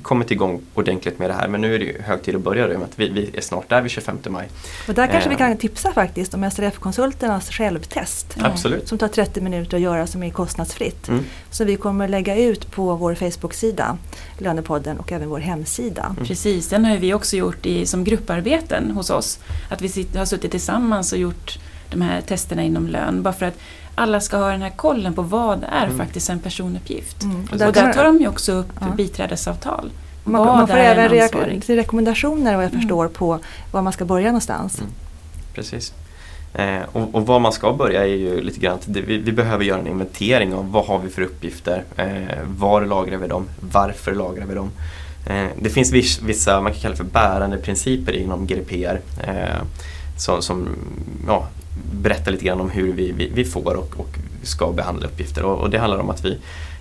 kommit 0.02 0.30
igång 0.30 0.60
ordentligt 0.74 1.18
med 1.18 1.30
det 1.30 1.34
här 1.34 1.48
men 1.48 1.60
nu 1.60 1.74
är 1.74 1.78
det 1.78 1.84
ju 1.84 2.02
hög 2.02 2.22
tid 2.22 2.36
att 2.36 2.40
börja 2.40 2.66
med 2.66 2.82
att 2.82 2.98
vi, 2.98 3.08
vi 3.08 3.30
är 3.34 3.40
snart 3.40 3.68
där 3.68 3.82
vid 3.82 3.90
25 3.90 4.18
maj. 4.28 4.48
Och 4.88 4.94
där 4.94 5.06
kanske 5.06 5.28
eh. 5.28 5.30
vi 5.30 5.36
kan 5.36 5.56
tipsa 5.56 5.92
faktiskt 5.92 6.34
om 6.34 6.50
SRF-konsulternas 6.50 7.50
självtest. 7.50 8.36
Absolut. 8.40 8.88
Som 8.88 8.98
tar 8.98 9.08
30 9.08 9.40
minuter 9.40 9.76
att 9.76 9.82
göra 9.82 10.06
som 10.06 10.22
är 10.22 10.30
kostnadsfritt. 10.30 11.08
Mm. 11.08 11.24
Så 11.50 11.64
vi 11.64 11.76
kommer 11.76 12.08
lägga 12.08 12.36
ut 12.36 12.70
på 12.70 12.96
vår 12.96 13.14
Facebook-sida, 13.14 13.98
Lönepodden 14.38 14.98
och 14.98 15.12
även 15.12 15.28
vår 15.28 15.38
hemsida. 15.38 16.04
Mm. 16.10 16.26
Precis, 16.26 16.68
den 16.68 16.84
har 16.84 16.96
vi 16.96 17.14
också 17.14 17.36
gjort 17.36 17.66
i, 17.66 17.86
som 17.86 18.04
grupparbeten 18.04 18.90
hos 18.90 19.10
oss. 19.10 19.38
Att 19.68 19.82
vi 19.82 19.88
sitter, 19.88 20.18
har 20.18 20.26
suttit 20.26 20.50
tillsammans 20.50 21.12
och 21.12 21.18
gjort 21.18 21.58
de 21.90 22.00
här 22.00 22.20
testerna 22.20 22.62
inom 22.62 22.86
lön. 22.86 23.22
Bara 23.22 23.34
för 23.34 23.46
att 23.46 23.58
alla 23.94 24.20
ska 24.20 24.36
ha 24.36 24.50
den 24.50 24.62
här 24.62 24.70
kollen 24.70 25.14
på 25.14 25.22
vad 25.22 25.64
är 25.64 25.86
mm. 25.86 25.98
faktiskt 25.98 26.30
en 26.30 26.38
personuppgift. 26.38 27.22
Mm. 27.22 27.48
Och 27.52 27.58
där, 27.58 27.66
och 27.66 27.72
där 27.72 27.92
tar 27.92 28.04
de 28.04 28.20
ju 28.20 28.28
också 28.28 28.52
upp 28.52 28.72
ja. 28.80 28.86
biträdesavtal. 28.96 29.90
Man, 30.24 30.46
man 30.46 30.68
får 30.68 30.76
även 30.76 31.08
re 31.08 31.28
rekommendationer 31.66 32.56
vad 32.56 32.64
jag 32.64 32.70
mm. 32.70 32.80
förstår 32.80 33.08
på 33.08 33.38
var 33.72 33.82
man 33.82 33.92
ska 33.92 34.04
börja 34.04 34.26
någonstans. 34.26 34.78
Mm. 34.78 34.90
Precis. 35.54 35.92
Eh, 36.54 36.82
och, 36.92 37.14
och 37.14 37.26
var 37.26 37.40
man 37.40 37.52
ska 37.52 37.72
börja 37.72 38.02
är 38.02 38.06
ju 38.06 38.40
lite 38.40 38.60
grann 38.60 38.74
att 38.74 38.88
vi, 38.88 39.18
vi, 39.18 39.32
behöver 39.32 39.64
göra 39.64 39.80
en 39.80 39.86
inventering 39.86 40.54
av 40.54 40.70
vad 40.72 40.86
har 40.86 40.98
vi 40.98 41.08
för 41.08 41.22
uppgifter, 41.22 41.84
eh, 41.96 42.38
var 42.46 42.84
lagrar 42.84 43.16
vi 43.16 43.28
dem, 43.28 43.48
varför 43.72 44.14
lagrar 44.14 44.46
vi 44.46 44.54
dem. 44.54 44.70
Eh, 45.26 45.46
det 45.60 45.70
finns 45.70 45.92
vissa, 46.22 46.60
man 46.60 46.72
kan 46.72 46.80
kalla 46.80 46.96
för 46.96 47.04
bärande 47.04 47.58
principer 47.58 48.12
inom 48.12 48.46
GDPR 48.46 49.00
eh, 49.26 49.62
som, 50.16 50.42
som 50.42 50.68
ja, 51.26 51.48
berätta 51.92 52.30
lite 52.30 52.44
grann 52.44 52.60
om 52.60 52.70
hur 52.70 52.92
vi, 52.92 53.12
vi, 53.12 53.30
vi 53.34 53.44
får 53.44 53.74
och, 53.74 53.94
och 53.96 54.18
ska 54.42 54.72
behandla 54.72 55.06
uppgifter. 55.06 55.44
Och, 55.44 55.58
och, 55.58 55.70
det 55.70 55.78
handlar 55.78 55.98
om 55.98 56.10
att 56.10 56.24
vi 56.24 56.38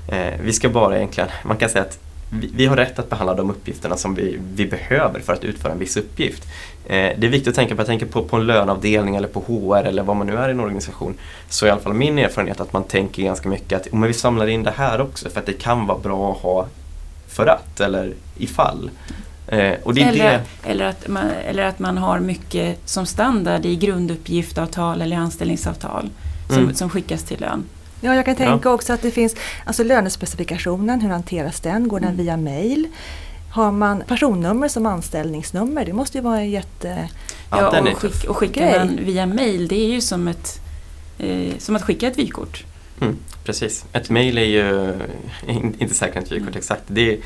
Eh, 0.07 0.33
vi 0.41 0.53
ska 0.53 0.69
bara 0.69 0.97
egentligen, 0.97 1.29
man 1.43 1.57
kan 1.57 1.69
säga 1.69 1.83
att 1.83 1.99
vi, 2.29 2.51
vi 2.55 2.65
har 2.65 2.75
rätt 2.75 2.99
att 2.99 3.09
behandla 3.09 3.33
de 3.33 3.49
uppgifterna 3.49 3.97
som 3.97 4.15
vi, 4.15 4.39
vi 4.55 4.65
behöver 4.65 5.19
för 5.19 5.33
att 5.33 5.43
utföra 5.43 5.71
en 5.71 5.79
viss 5.79 5.97
uppgift. 5.97 6.43
Eh, 6.85 7.11
det 7.17 7.27
är 7.27 7.29
viktigt 7.29 7.47
att 7.47 7.55
tänka 7.55 7.75
på, 7.75 7.81
jag 7.81 7.87
tänker 7.87 8.05
på, 8.05 8.23
på 8.23 8.35
en 8.35 8.45
löneavdelning 8.45 9.15
eller 9.15 9.27
på 9.27 9.39
HR 9.39 9.87
eller 9.87 10.03
vad 10.03 10.15
man 10.15 10.27
nu 10.27 10.37
är 10.37 10.47
i 10.47 10.51
en 10.51 10.59
organisation. 10.59 11.13
Så 11.49 11.65
i 11.65 11.69
alla 11.69 11.81
fall 11.81 11.93
min 11.93 12.19
erfarenhet 12.19 12.59
att 12.59 12.73
man 12.73 12.83
tänker 12.83 13.23
ganska 13.23 13.49
mycket 13.49 13.81
att 13.81 13.93
men 13.93 14.07
vi 14.07 14.13
samlar 14.13 14.47
in 14.47 14.63
det 14.63 14.73
här 14.75 15.01
också 15.01 15.29
för 15.29 15.39
att 15.39 15.45
det 15.45 15.53
kan 15.53 15.87
vara 15.87 15.99
bra 15.99 16.31
att 16.31 16.37
ha 16.37 16.67
för 17.27 17.45
att 17.45 17.79
eller 17.79 18.13
ifall. 18.37 18.89
Eh, 19.47 19.73
och 19.83 19.93
det 19.93 20.01
eller, 20.01 20.31
det. 20.31 20.69
Eller, 20.69 20.85
att 20.85 21.07
man, 21.07 21.29
eller 21.29 21.63
att 21.63 21.79
man 21.79 21.97
har 21.97 22.19
mycket 22.19 22.89
som 22.89 23.05
standard 23.05 23.65
i 23.65 23.75
grunduppgiftavtal 23.75 25.01
eller 25.01 25.17
anställningsavtal 25.17 26.09
som, 26.47 26.57
mm. 26.57 26.75
som 26.75 26.89
skickas 26.89 27.23
till 27.23 27.41
lön. 27.41 27.65
Ja, 28.01 28.15
jag 28.15 28.25
kan 28.25 28.35
tänka 28.35 28.69
ja. 28.69 28.73
också 28.73 28.93
att 28.93 29.01
det 29.01 29.11
finns 29.11 29.35
alltså 29.65 29.83
lönespecifikationen, 29.83 31.01
hur 31.01 31.09
hanteras 31.09 31.59
den? 31.59 31.87
Går 31.87 31.99
den 31.99 32.09
mm. 32.09 32.25
via 32.25 32.37
mail? 32.37 32.87
Har 33.51 33.71
man 33.71 34.03
personnummer 34.07 34.67
som 34.67 34.85
anställningsnummer? 34.85 35.85
Det 35.85 35.93
måste 35.93 36.17
ju 36.17 36.23
vara 36.23 36.39
en 36.39 36.51
jätte... 36.51 37.09
Ja, 37.49 37.81
och, 37.81 37.97
skick, 37.97 38.29
och 38.29 38.37
skickar 38.37 38.79
man 38.79 38.99
via 39.01 39.25
mail, 39.25 39.67
det 39.67 39.75
är 39.75 39.87
ju 39.87 40.01
som, 40.01 40.27
ett, 40.27 40.61
eh, 41.17 41.57
som 41.57 41.75
att 41.75 41.83
skicka 41.83 42.07
ett 42.07 42.17
vykort. 42.17 42.65
Mm, 43.01 43.17
precis, 43.43 43.85
ett 43.93 44.09
mail 44.09 44.37
är 44.37 44.45
ju 44.45 44.93
inte 45.77 45.95
säkert 45.95 46.23
ett 46.23 46.31
vykort 46.31 46.47
mm. 46.47 46.57
exakt. 46.57 46.83
Det 46.87 47.19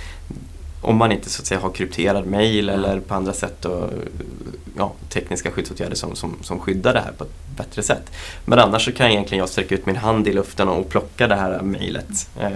om 0.87 0.95
man 0.97 1.11
inte 1.11 1.29
så 1.29 1.41
att 1.41 1.47
säga 1.47 1.59
har 1.59 1.69
krypterad 1.69 2.25
mail 2.25 2.69
eller 2.69 2.99
på 2.99 3.13
andra 3.13 3.33
sätt 3.33 3.65
och, 3.65 3.89
ja, 4.77 4.93
tekniska 5.09 5.51
skyddsåtgärder 5.51 5.95
som, 5.95 6.15
som, 6.15 6.37
som 6.41 6.59
skyddar 6.59 6.93
det 6.93 6.99
här 6.99 7.11
på 7.11 7.23
ett 7.23 7.57
bättre 7.57 7.83
sätt. 7.83 8.11
Men 8.45 8.59
annars 8.59 8.85
så 8.85 8.91
kan 8.91 9.07
egentligen 9.07 9.39
jag 9.39 9.49
sträcka 9.49 9.75
ut 9.75 9.85
min 9.85 9.95
hand 9.95 10.27
i 10.27 10.33
luften 10.33 10.67
och 10.67 10.89
plocka 10.89 11.27
det 11.27 11.35
här 11.35 11.61
mejlet. 11.61 12.29
Eh, 12.39 12.51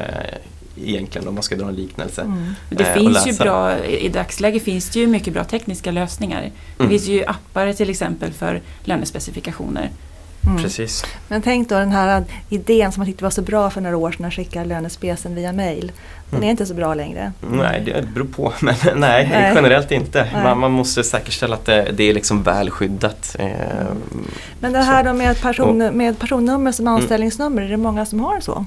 egentligen 0.77 1.27
om 1.27 1.33
man 1.33 1.43
ska 1.43 1.55
dra 1.55 1.67
en 1.67 1.75
liknelse. 1.75 2.21
Mm. 2.21 2.53
Det 2.69 2.83
eh, 2.83 2.93
finns 2.93 3.27
ju 3.27 3.33
bra, 3.33 3.85
I 3.85 4.09
dagsläget 4.09 4.63
finns 4.63 4.89
det 4.89 4.99
ju 4.99 5.07
mycket 5.07 5.33
bra 5.33 5.43
tekniska 5.43 5.91
lösningar. 5.91 6.41
Det 6.77 6.83
mm. 6.83 6.89
finns 6.89 7.07
ju 7.07 7.25
appar 7.25 7.73
till 7.73 7.89
exempel 7.89 8.33
för 8.33 8.61
lönespecifikationer. 8.83 9.89
Mm. 10.45 10.63
Precis. 10.63 11.05
Men 11.27 11.41
tänk 11.41 11.69
då 11.69 11.75
den 11.75 11.91
här 11.91 12.23
idén 12.49 12.91
som 12.91 13.01
man 13.01 13.07
tyckte 13.07 13.23
var 13.23 13.31
så 13.31 13.41
bra 13.41 13.69
för 13.69 13.81
några 13.81 13.97
år 13.97 14.11
sedan 14.11 14.25
att 14.25 14.33
skicka 14.33 14.63
lönespecen 14.63 15.35
via 15.35 15.53
mail. 15.53 15.91
Den 16.29 16.37
mm. 16.37 16.47
är 16.47 16.51
inte 16.51 16.65
så 16.65 16.73
bra 16.73 16.93
längre. 16.93 17.31
Nej, 17.51 17.81
det 17.85 18.13
beror 18.13 18.25
på. 18.25 18.53
Men 18.59 18.75
nej, 18.95 19.29
nej. 19.31 19.51
generellt 19.55 19.91
inte. 19.91 20.27
Man, 20.33 20.59
man, 20.59 20.71
måste 20.71 21.03
säkerställa 21.03 21.55
att 21.55 21.65
det, 21.65 21.91
det, 21.93 22.03
är 22.03 22.13
liksom 22.13 22.43
väl 22.43 22.69
skyddat. 22.69 23.35
Eh, 23.39 23.47
men 24.59 24.73
det 24.73 24.81
här 24.81 25.03
då 25.03 25.13
med, 25.13 25.41
person, 25.41 25.77
med 25.77 26.19
personnummer 26.19 26.71
som 26.71 26.87
mm. 26.87 27.01
anställningsnummer, 27.01 27.61
är 27.61 27.69
det 27.69 27.77
många 27.77 28.05
som 28.05 28.19
har 28.19 28.39
så? 28.39 28.65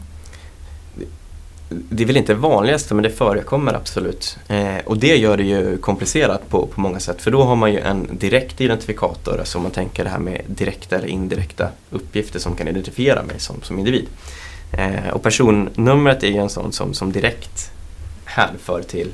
Det 1.88 2.02
är 2.02 2.06
väl 2.06 2.16
inte 2.16 2.34
vanligaste 2.34 2.94
men 2.94 3.02
det 3.02 3.10
förekommer 3.10 3.74
absolut. 3.74 4.38
Eh, 4.48 4.78
och 4.84 4.98
det 4.98 5.16
gör 5.16 5.36
det 5.36 5.42
ju 5.42 5.76
komplicerat 5.78 6.48
på, 6.48 6.66
på 6.66 6.80
många 6.80 7.00
sätt 7.00 7.22
för 7.22 7.30
då 7.30 7.42
har 7.42 7.56
man 7.56 7.72
ju 7.72 7.80
en 7.80 8.08
direkt 8.12 8.60
identifikator, 8.60 9.38
alltså 9.38 9.58
om 9.58 9.62
man 9.62 9.72
tänker 9.72 10.04
det 10.04 10.10
här 10.10 10.18
med 10.18 10.40
direkta 10.46 10.96
eller 10.96 11.08
indirekta 11.08 11.68
uppgifter 11.90 12.38
som 12.38 12.56
kan 12.56 12.68
identifiera 12.68 13.22
mig 13.22 13.40
som, 13.40 13.62
som 13.62 13.78
individ. 13.78 14.06
Eh, 14.72 15.08
och 15.12 15.22
personnumret 15.22 16.22
är 16.22 16.28
ju 16.28 16.36
en 16.36 16.50
sån 16.50 16.72
som, 16.72 16.94
som 16.94 17.12
direkt 17.12 17.70
hänför 18.24 18.82
till, 18.82 19.12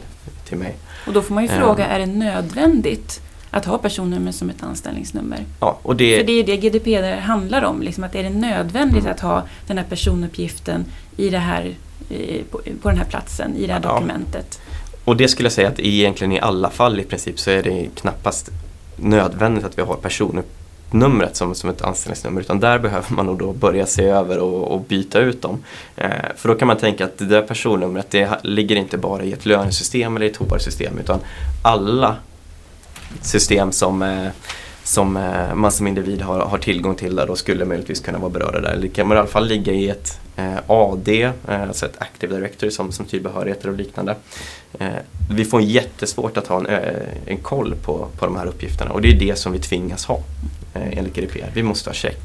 till 0.49 0.59
mig. 0.59 0.76
Och 1.07 1.12
då 1.12 1.23
får 1.23 1.35
man 1.35 1.43
ju 1.43 1.49
fråga, 1.49 1.87
eh. 1.87 1.95
är 1.95 1.99
det 1.99 2.07
nödvändigt 2.07 3.21
att 3.50 3.64
ha 3.64 3.79
personnummer 3.79 4.33
som 4.33 4.50
ett 4.50 4.62
anställningsnummer. 4.62 5.45
Ja, 5.61 5.79
och 5.83 5.97
det... 5.97 6.19
För 6.19 6.25
det 6.25 6.33
är 6.33 6.45
det 6.45 6.57
GDPR 6.57 7.21
handlar 7.21 7.62
om, 7.64 7.83
liksom 7.83 8.05
att 8.05 8.14
är 8.14 8.23
det 8.23 8.31
nödvändigt 8.31 9.00
mm. 9.00 9.12
att 9.12 9.21
ha 9.21 9.43
den 9.67 9.79
här 9.79 9.85
personuppgiften 9.85 10.85
i 11.17 11.31
det 11.31 11.38
här 11.38 11.75
på, 12.50 12.61
på 12.83 12.88
den 12.88 12.99
här 12.99 13.04
platsen 13.04 13.57
i 13.57 13.66
det 13.66 13.73
här 13.73 13.80
ja. 13.85 13.88
dokumentet. 13.88 14.61
Och 15.04 15.16
det 15.16 15.28
skulle 15.28 15.47
jag 15.47 15.52
säga 15.52 15.69
att 15.69 15.80
egentligen 15.80 16.33
i 16.33 16.40
alla 16.40 16.71
fall 16.71 17.00
i 17.00 17.04
princip 17.04 17.38
så 17.38 17.50
är 17.50 17.62
det 17.62 17.88
knappast 17.95 18.50
nödvändigt 18.97 19.64
att 19.64 19.78
vi 19.78 19.83
har 19.83 19.95
personnumret 19.95 21.37
som, 21.37 21.54
som 21.54 21.71
ett 21.71 21.83
anställningsnummer 21.83 22.40
utan 22.40 22.61
där 22.61 22.78
behöver 22.78 23.14
man 23.14 23.26
nog 23.26 23.38
då 23.38 23.52
börja 23.52 23.87
se 23.87 24.04
över 24.04 24.38
och, 24.38 24.75
och 24.75 24.80
byta 24.80 25.19
ut 25.19 25.42
dem. 25.42 25.64
Eh, 25.97 26.11
för 26.37 26.49
då 26.49 26.54
kan 26.54 26.69
man 26.69 26.76
tänka 26.76 27.04
att 27.04 27.19
det 27.19 27.25
där 27.25 27.42
personnumret 27.42 28.11
det 28.11 28.30
ligger 28.42 28.76
inte 28.76 28.99
bara 28.99 29.25
i 29.25 29.33
ett 29.33 29.47
lönesystem 29.47 30.16
eller 30.16 30.26
i 30.26 30.30
ett 30.30 30.37
HR-system 30.37 30.99
utan 30.99 31.21
alla 31.62 32.16
system 33.23 33.73
som 33.73 34.02
eh, 34.02 34.28
som 34.91 35.17
eh, 35.17 35.55
man 35.55 35.73
som 35.73 35.87
individ 35.87 36.23
har, 36.23 36.41
har 36.41 36.59
tillgång 36.59 36.95
till 36.95 37.17
där 37.17 37.31
och 37.31 37.39
skulle 37.39 37.65
möjligtvis 37.65 38.01
kunna 38.01 38.19
vara 38.19 38.31
berörda 38.31 38.61
där. 38.61 38.79
Det 38.83 38.89
kan 38.89 39.13
i 39.13 39.17
alla 39.17 39.27
fall 39.27 39.47
ligga 39.47 39.73
i 39.73 39.89
ett 39.89 40.21
eh, 40.37 40.57
AD, 40.67 41.23
eh, 41.23 41.63
alltså 41.63 41.87
ett 41.87 42.03
Active 42.03 42.37
Directory 42.37 42.71
som, 42.71 42.93
som 42.93 43.07
tillbehörigheter 43.07 43.69
och 43.69 43.77
liknande. 43.77 44.17
Eh, 44.79 44.89
vi 45.31 45.45
får 45.45 45.63
jättesvårt 45.63 46.37
att 46.37 46.47
ha 46.47 46.59
en, 46.59 46.67
eh, 46.67 46.81
en 47.27 47.37
koll 47.37 47.75
på, 47.85 48.09
på 48.19 48.27
de 48.27 48.37
här 48.37 48.47
uppgifterna 48.47 48.93
och 48.93 49.03
det 49.03 49.09
är 49.09 49.19
det 49.19 49.39
som 49.39 49.53
vi 49.53 49.59
tvingas 49.59 50.05
ha 50.05 50.23
eh, 50.75 50.99
enligt 50.99 51.15
GDPR. 51.15 51.51
Vi 51.55 51.63
måste 51.63 51.91
ha 51.91 51.95
check. 51.95 52.21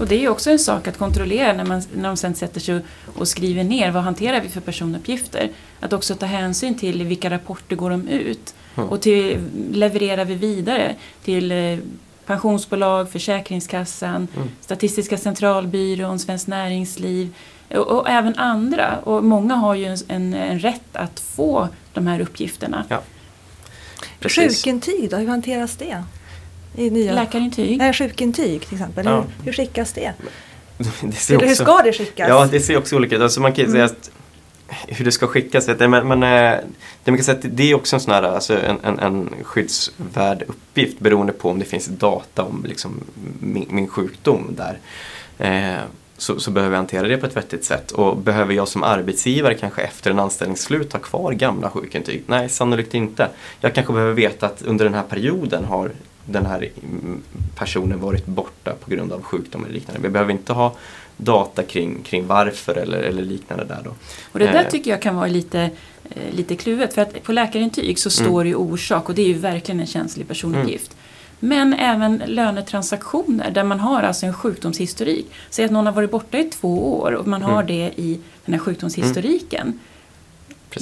Och 0.00 0.06
det 0.06 0.24
är 0.24 0.28
också 0.28 0.50
en 0.50 0.58
sak 0.58 0.88
att 0.88 0.98
kontrollera 0.98 1.52
när, 1.52 1.64
man, 1.64 1.82
när 1.94 2.08
de 2.08 2.16
sen 2.16 2.34
sätter 2.34 2.60
sig 2.60 2.80
och 3.16 3.28
skriver 3.28 3.64
ner 3.64 3.90
vad 3.90 4.02
hanterar 4.02 4.40
vi 4.40 4.48
för 4.48 4.60
personuppgifter. 4.60 5.50
Att 5.80 5.92
också 5.92 6.14
ta 6.14 6.26
hänsyn 6.26 6.78
till 6.78 7.04
vilka 7.04 7.30
rapporter 7.30 7.76
går 7.76 7.90
de 7.90 8.08
ut 8.08 8.54
mm. 8.76 8.88
och 8.88 9.00
till, 9.00 9.38
levererar 9.72 10.24
vi 10.24 10.34
vidare 10.34 10.94
till 11.24 11.52
eh, 11.52 11.78
pensionsbolag, 12.28 13.10
Försäkringskassan, 13.10 14.28
mm. 14.36 14.48
Statistiska 14.60 15.18
centralbyrån, 15.18 16.18
Svenskt 16.18 16.48
Näringsliv 16.48 17.34
och, 17.70 17.78
och, 17.78 18.08
även 18.08 18.34
andra. 18.38 18.98
Och 19.04 19.24
många 19.24 19.54
har 19.54 19.74
ju 19.74 19.96
en, 20.08 20.34
en 20.34 20.58
rätt 20.58 20.90
att 20.92 21.20
få 21.20 21.68
de 21.92 22.06
här 22.06 22.20
uppgifterna. 22.20 22.84
Ja. 22.88 23.02
Sjukintyg 24.20 25.10
då, 25.10 25.16
hur 25.16 25.28
hanteras 25.28 25.76
det? 25.76 26.04
I 26.76 26.90
nya... 26.90 27.12
Läkarintyg? 27.12 27.78
Nej, 27.78 27.92
sjukintyg 27.92 28.66
till 28.66 28.74
exempel. 28.74 29.06
Ja. 29.06 29.16
Hur, 29.16 29.44
hur 29.44 29.52
skickas 29.52 29.92
det? 29.92 30.12
det 30.78 31.30
Eller 31.30 31.46
hur 31.46 31.54
ska 31.54 31.82
det 31.84 31.92
skickas? 31.92 32.28
Ja, 32.28 32.48
det 32.50 32.60
ser 32.60 32.76
också 32.76 32.96
olika 32.96 33.16
ut. 33.16 33.22
Alltså 33.22 33.40
man 33.40 33.52
kan 33.52 33.64
mm. 33.64 33.72
säga 33.72 33.84
att 33.84 34.10
hur 34.68 35.04
det 35.04 35.12
ska 35.12 35.26
skickas. 35.26 35.68
Vet 35.68 35.80
jag, 35.80 35.90
men, 35.90 36.08
men 36.08 36.22
eh, 36.22 36.58
det, 37.04 37.10
man 37.10 37.16
kan 37.16 37.24
säga 37.24 37.38
det 37.42 37.70
är 37.70 37.74
också 37.74 37.96
en, 37.96 38.00
sån 38.00 38.14
här, 38.14 38.22
alltså 38.22 38.58
en, 38.58 38.76
en, 38.82 38.98
en 38.98 39.30
skyddsvärd 39.42 40.44
uppgift 40.46 40.98
beroende 40.98 41.32
på 41.32 41.50
om 41.50 41.58
det 41.58 41.64
finns 41.64 41.86
data 41.86 42.42
om 42.42 42.64
liksom, 42.68 43.00
min, 43.40 43.66
min 43.70 43.88
sjukdom 43.88 44.56
där. 44.56 44.78
Eh, 45.38 45.82
så, 46.16 46.40
så, 46.40 46.50
behöver 46.50 46.74
jag 46.74 46.78
hantera 46.78 47.08
det 47.08 47.16
på 47.16 47.26
ett 47.26 47.36
vettigt 47.36 47.64
sätt. 47.64 47.90
Och 47.90 48.16
behöver 48.16 48.54
jag 48.54 48.68
som 48.68 48.82
arbetsgivare 48.82 49.54
kanske 49.54 49.82
efter 49.82 50.10
en 50.10 50.18
anställningsslut 50.18 50.92
ha 50.92 51.00
kvar 51.00 51.32
gamla 51.32 51.70
sjukintyg? 51.70 52.22
Nej, 52.26 52.48
sannolikt 52.48 52.94
inte. 52.94 53.28
Jag 53.60 53.74
kanske 53.74 53.92
behöver 53.92 54.12
veta 54.12 54.46
att 54.46 54.62
under 54.62 54.84
den 54.84 54.94
här 54.94 55.02
perioden 55.02 55.64
har 55.64 55.92
den 56.30 56.46
här 56.46 56.68
personen 57.54 58.00
varit 58.00 58.26
borta 58.26 58.72
på 58.84 58.90
grund 58.90 59.12
av 59.12 59.22
sjukdom 59.22 59.64
eller 59.64 59.74
liknande. 59.74 60.02
Vi 60.02 60.08
behöver 60.08 60.32
inte 60.32 60.52
ha 60.52 60.76
data 61.16 61.62
kring, 61.62 62.02
kring 62.02 62.26
varför 62.26 62.74
eller, 62.74 62.98
eller 62.98 63.22
liknande 63.22 63.64
där 63.64 63.80
då. 63.84 63.90
Och 64.32 64.38
det 64.38 64.46
där 64.46 64.64
eh. 64.64 64.68
tycker 64.68 64.90
jag 64.90 65.02
kan 65.02 65.16
vara 65.16 65.26
lite, 65.26 65.70
eh, 66.04 66.34
lite 66.34 66.56
kluvet 66.56 66.94
för 66.94 67.02
att 67.02 67.22
på 67.22 67.32
läkarintyg 67.32 67.98
så 67.98 68.10
står 68.10 68.26
mm. 68.26 68.42
det 68.42 68.48
ju 68.48 68.54
orsak 68.54 69.08
och 69.08 69.14
det 69.14 69.22
är 69.22 69.26
ju 69.26 69.38
verkligen 69.38 69.80
en 69.80 69.86
känslig 69.86 70.28
personuppgift. 70.28 70.92
Mm. 70.92 70.98
Men 71.40 71.74
även 71.74 72.22
lönetransaktioner 72.26 73.50
där 73.50 73.64
man 73.64 73.80
har 73.80 74.02
alltså 74.02 74.26
en 74.26 74.34
sjukdomshistorik. 74.34 75.26
Säg 75.50 75.64
att 75.64 75.70
någon 75.70 75.86
har 75.86 75.92
varit 75.92 76.10
borta 76.10 76.38
i 76.38 76.44
två 76.44 76.98
år 76.98 77.12
och 77.12 77.26
man 77.26 77.42
har 77.42 77.62
mm. 77.62 77.66
det 77.66 77.92
i 77.96 78.20
den 78.44 78.54
här 78.54 78.60
sjukdomshistoriken. 78.60 79.66
Mm. 79.66 79.78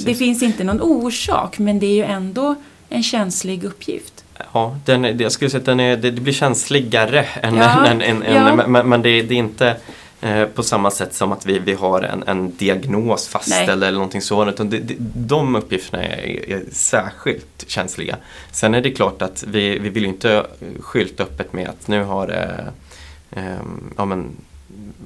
Det 0.05 0.15
finns 0.15 0.43
inte 0.43 0.63
någon 0.63 0.81
orsak 0.81 1.59
men 1.59 1.79
det 1.79 1.85
är 1.85 1.95
ju 1.95 2.03
ändå 2.03 2.55
en 2.89 3.03
känslig 3.03 3.63
uppgift. 3.63 4.23
Ja, 4.53 4.77
den, 4.85 5.19
jag 5.19 5.31
skulle 5.31 5.49
säga 5.49 5.59
att 5.59 5.65
den 5.65 5.79
är, 5.79 5.97
det, 5.97 6.11
blir 6.11 6.33
känsligare 6.33 7.23
än, 7.23 7.55
ja, 7.55 7.85
än, 7.87 8.01
än, 8.01 8.23
ja. 8.33 8.67
men, 8.67 8.89
men 8.89 9.01
det, 9.01 9.21
det, 9.21 9.33
är 9.33 9.39
inte 9.39 9.75
Eh, 10.21 10.45
på 10.45 10.63
samma 10.63 10.91
sätt 10.91 11.13
som 11.13 11.31
att 11.31 11.45
vi, 11.45 11.59
vi 11.59 11.73
har 11.73 12.01
en, 12.01 12.23
en 12.27 12.55
diagnos 12.57 13.27
fastställd 13.27 13.83
eller 13.83 13.91
någonting 13.91 14.21
sådant. 14.21 14.53
Utan 14.53 14.69
de, 14.69 14.79
de, 14.79 14.95
de 15.13 15.55
uppgifterna 15.55 16.03
är, 16.03 16.49
är, 16.49 16.63
särskilt 16.71 17.63
känsliga. 17.67 18.17
Sen 18.51 18.73
är 18.73 18.81
det 18.81 18.91
klart 18.91 19.21
att 19.21 19.43
vi, 19.47 19.79
vi 19.79 19.89
vill 19.89 20.05
inte 20.05 20.45
skylta 20.79 21.23
öppet 21.23 21.53
med 21.53 21.69
att 21.69 21.87
nu 21.87 22.03
har 22.03 22.29
eh, 22.29 23.43
eh, 23.43 23.59
ja, 23.97 24.05
men, 24.05 24.35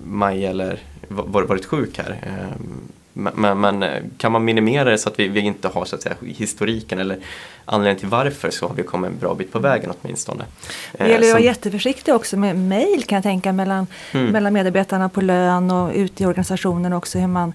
Maj 0.03 0.45
eller 0.45 0.79
varit 1.09 1.65
sjuk 1.65 1.97
här. 1.97 2.47
Eh, 3.15 3.31
men, 3.35 3.61
men, 3.61 3.83
eh, 3.83 4.03
kan 4.17 4.31
man 4.31 4.45
minimera 4.45 4.89
det 4.89 4.97
så 4.97 5.09
att 5.09 5.19
vi, 5.19 5.27
vi, 5.27 5.39
inte 5.39 5.67
har 5.67 5.85
så 5.85 5.95
att 5.95 6.01
säga, 6.01 6.15
historiken 6.21 6.99
eller 6.99 7.17
anledningen 7.65 7.99
till 7.99 8.07
varför 8.07 8.49
så 8.49 8.67
har 8.67 8.75
vi 8.75 8.83
kommit 8.83 9.11
en 9.11 9.17
bra 9.17 9.35
bit 9.35 9.51
på 9.51 9.59
vägen 9.59 9.93
åtminstone. 10.01 10.43
Det 10.97 11.07
gäller 11.07 11.27
att 11.27 11.33
vara 11.33 11.43
jätteförsiktig 11.43 12.13
också 12.13 12.37
med 12.37 12.55
mejl 12.55 13.03
kan 13.03 13.15
jag 13.15 13.23
tänka 13.23 13.53
mellan, 13.53 13.87
mm. 14.11 14.31
mellan 14.31 14.53
medarbetarna 14.53 15.09
på 15.09 15.21
lön 15.21 15.71
och 15.71 15.91
ute 15.93 16.23
i 16.23 16.25
organisationen 16.25 16.93
också. 16.93 17.19
Hur 17.19 17.27
man, 17.27 17.53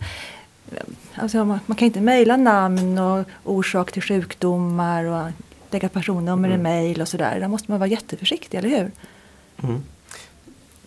alltså 1.15 1.45
man, 1.45 1.61
man 1.67 1.77
kan 1.77 1.87
inte 1.87 2.01
mejla 2.01 2.37
namn 2.37 2.99
och 2.99 3.27
orsak 3.45 3.93
till 3.93 4.03
sjukdomar 4.03 5.05
och 5.05 5.31
lägga 5.71 5.89
personnummer 5.89 6.49
mm. 6.49 6.61
i 6.61 6.63
mejl 6.63 7.01
och 7.01 7.09
sådär. 7.09 7.41
Där 7.41 7.49
måste 7.49 7.71
man 7.71 7.81
vara 7.81 7.91
jätteförsiktig, 7.91 8.59
eller 8.59 8.69
hur? 8.69 8.91
Mm. 9.63 9.83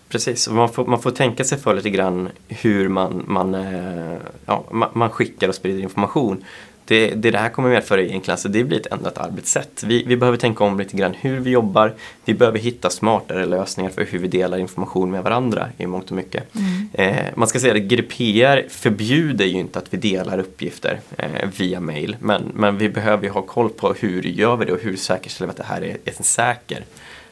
Precis, 0.09 0.49
man 0.49 0.69
får, 0.69 0.85
man 0.85 1.01
får 1.01 1.11
tänka 1.11 1.43
sig 1.43 1.57
för 1.57 1.73
lite 1.73 1.89
grann 1.89 2.29
hur 2.47 2.89
man, 2.89 3.23
man, 3.27 3.55
eh, 3.55 4.17
ja, 4.45 4.65
man, 4.93 5.09
skickar 5.09 5.49
och 5.49 5.55
sprider 5.55 5.79
information. 5.79 6.43
Det, 6.85 7.09
det, 7.09 7.31
det 7.31 7.37
här 7.37 7.49
kommer 7.49 7.69
medföra 7.69 8.01
egentligen, 8.01 8.33
alltså 8.33 8.49
det 8.49 8.63
blir 8.63 8.79
ett 8.79 8.93
ändrat 8.93 9.17
arbetssätt. 9.17 9.83
Vi, 9.85 10.03
vi 10.03 10.17
behöver 10.17 10.37
tänka 10.37 10.63
om 10.63 10.79
lite 10.79 10.97
grann 10.97 11.13
hur 11.13 11.39
vi 11.39 11.49
jobbar. 11.49 11.93
Vi 12.25 12.33
behöver 12.33 12.59
hitta 12.59 12.89
smartare 12.89 13.45
lösningar 13.45 13.91
för 13.91 14.05
hur 14.05 14.19
vi 14.19 14.27
delar 14.27 14.57
information 14.57 15.11
med 15.11 15.23
varandra 15.23 15.69
i 15.77 15.85
mångt 15.85 16.09
och 16.09 16.15
mycket. 16.15 16.43
Mm. 16.55 16.89
Eh, 16.93 17.25
man 17.35 17.47
ska 17.47 17.59
säga 17.59 17.73
att 17.73 17.81
GDPR 17.81 18.69
förbjuder 18.69 19.45
ju 19.45 19.59
inte 19.59 19.79
att 19.79 19.93
vi 19.93 19.97
delar 19.97 20.39
uppgifter 20.39 20.99
eh, 21.17 21.49
via 21.57 21.79
mail. 21.79 22.17
Men, 22.19 22.51
men 22.53 22.77
vi 22.77 22.89
behöver 22.89 23.23
ju 23.23 23.29
ha 23.29 23.41
koll 23.41 23.69
på 23.69 23.93
hur 23.93 24.23
gör 24.23 24.55
vi 24.55 24.65
det 24.65 24.71
och 24.71 24.81
hur 24.81 24.95
säkerställer 24.95 25.47
vi 25.47 25.51
att 25.51 25.57
det 25.57 25.73
här 25.73 25.81
är, 25.81 25.97
är 26.05 26.23
säker 26.23 26.85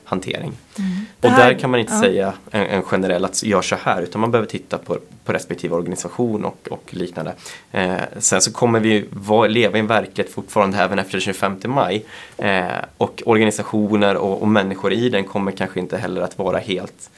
hantering. 0.08 0.54
Mm. 0.80 0.92
Och 1.22 1.30
här, 1.30 1.54
där 1.54 1.60
kan 1.60 1.70
man 1.70 1.80
inte 1.80 1.94
ja. 1.94 2.00
säga 2.00 2.34
en, 2.52 2.66
en, 2.66 2.82
generell 2.82 3.26
att 3.26 3.44
gör 3.44 3.62
så 3.62 3.76
här 3.76 4.02
utan 4.02 4.22
man 4.22 4.32
behöver 4.32 4.50
titta 4.50 4.78
på, 4.78 4.98
på 5.26 5.34
respektive 5.34 5.76
organisation 5.76 6.46
och, 6.46 6.68
och 6.72 6.84
liknande. 6.90 7.34
Eh, 7.72 7.98
sen 8.18 8.42
så 8.42 8.52
kommer 8.52 8.80
vi 8.80 9.06
var, 9.10 9.48
leva 9.48 9.78
i 9.78 9.80
en 9.80 9.88
verklighet 9.88 10.34
fortfarande 10.34 10.78
även 10.78 11.00
efter 11.00 11.12
den 11.12 11.22
25 11.22 11.58
maj 11.66 12.06
eh, 12.38 12.66
och 12.98 13.24
organisationer 13.26 14.16
och, 14.16 14.42
och, 14.42 14.48
människor 14.48 14.94
i 14.94 15.10
den 15.10 15.24
kommer 15.24 15.52
kanske 15.52 15.80
inte 15.80 15.98
heller 15.98 16.22
att 16.22 16.38
vara 16.38 16.58
helt 16.58 17.10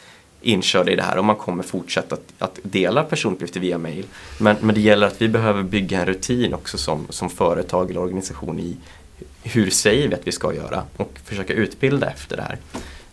inkörda 0.42 0.92
i 0.92 0.96
det 0.96 1.04
här 1.04 1.18
och 1.18 1.26
man 1.26 1.36
kommer 1.36 1.64
fortsätta 1.64 2.16
att, 2.16 2.34
att 2.40 2.60
dela 2.64 3.04
personuppgifter 3.04 3.60
via 3.60 3.78
mail. 3.78 4.06
Men, 4.40 4.56
men 4.62 4.76
det 4.76 4.82
gäller 4.82 5.08
att 5.08 5.22
vi 5.22 5.28
behöver 5.28 5.64
bygga 5.64 6.00
en 6.00 6.06
rutin 6.06 6.54
också 6.54 6.78
som, 6.78 7.08
som 7.10 7.30
företag 7.30 7.90
eller 7.90 8.02
organisation 8.02 8.60
i 8.60 8.78
hur 9.50 9.70
säger 9.70 10.08
vi 10.08 10.14
att 10.14 10.28
vi 10.28 10.32
ska 10.32 10.54
göra 10.54 10.84
och 10.98 11.20
försöka 11.24 11.54
utbilda 11.54 12.10
efter 12.10 12.38
det 12.38 12.44
här. 12.44 12.58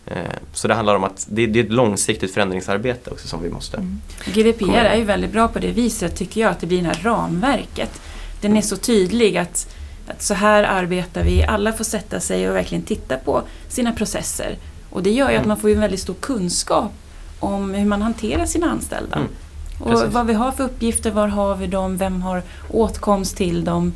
Eh, 0.05 0.39
så 0.53 0.67
det 0.67 0.73
handlar 0.73 0.95
om 0.95 1.03
att 1.03 1.27
det 1.29 1.43
är 1.43 1.57
ett 1.57 1.71
långsiktigt 1.71 2.33
förändringsarbete 2.33 3.09
också 3.09 3.27
som 3.27 3.43
vi 3.43 3.49
måste. 3.49 3.77
Mm. 3.77 4.01
GDPR 4.25 4.75
är 4.75 4.95
ju 4.95 5.03
väldigt 5.03 5.31
bra 5.31 5.47
på 5.47 5.59
det 5.59 5.71
viset 5.71 6.15
tycker 6.15 6.41
jag, 6.41 6.51
att 6.51 6.59
det 6.59 6.67
blir 6.67 6.81
det 6.81 6.87
här 6.87 7.01
ramverket. 7.03 8.01
Den 8.41 8.57
är 8.57 8.61
så 8.61 8.77
tydlig 8.77 9.37
att, 9.37 9.75
att 10.07 10.21
så 10.21 10.33
här 10.33 10.63
arbetar 10.63 11.23
vi, 11.23 11.43
alla 11.43 11.73
får 11.73 11.83
sätta 11.83 12.19
sig 12.19 12.49
och 12.49 12.55
verkligen 12.55 12.83
titta 12.83 13.17
på 13.17 13.41
sina 13.69 13.91
processer. 13.91 14.57
Och 14.89 15.03
det 15.03 15.11
gör 15.11 15.29
ju 15.29 15.35
att 15.35 15.45
mm. 15.45 15.47
man 15.47 15.57
får 15.57 15.69
en 15.69 15.79
väldigt 15.79 15.99
stor 15.99 16.13
kunskap 16.13 16.91
om 17.39 17.73
hur 17.73 17.85
man 17.85 18.01
hanterar 18.01 18.45
sina 18.45 18.71
anställda. 18.71 19.15
Mm. 19.15 19.29
Och 19.79 20.13
vad 20.13 20.27
vi 20.27 20.33
har 20.33 20.51
för 20.51 20.63
uppgifter, 20.63 21.11
var 21.11 21.27
har 21.27 21.55
vi 21.55 21.67
dem, 21.67 21.97
vem 21.97 22.21
har 22.21 22.43
åtkomst 22.69 23.37
till 23.37 23.63
dem. 23.63 23.93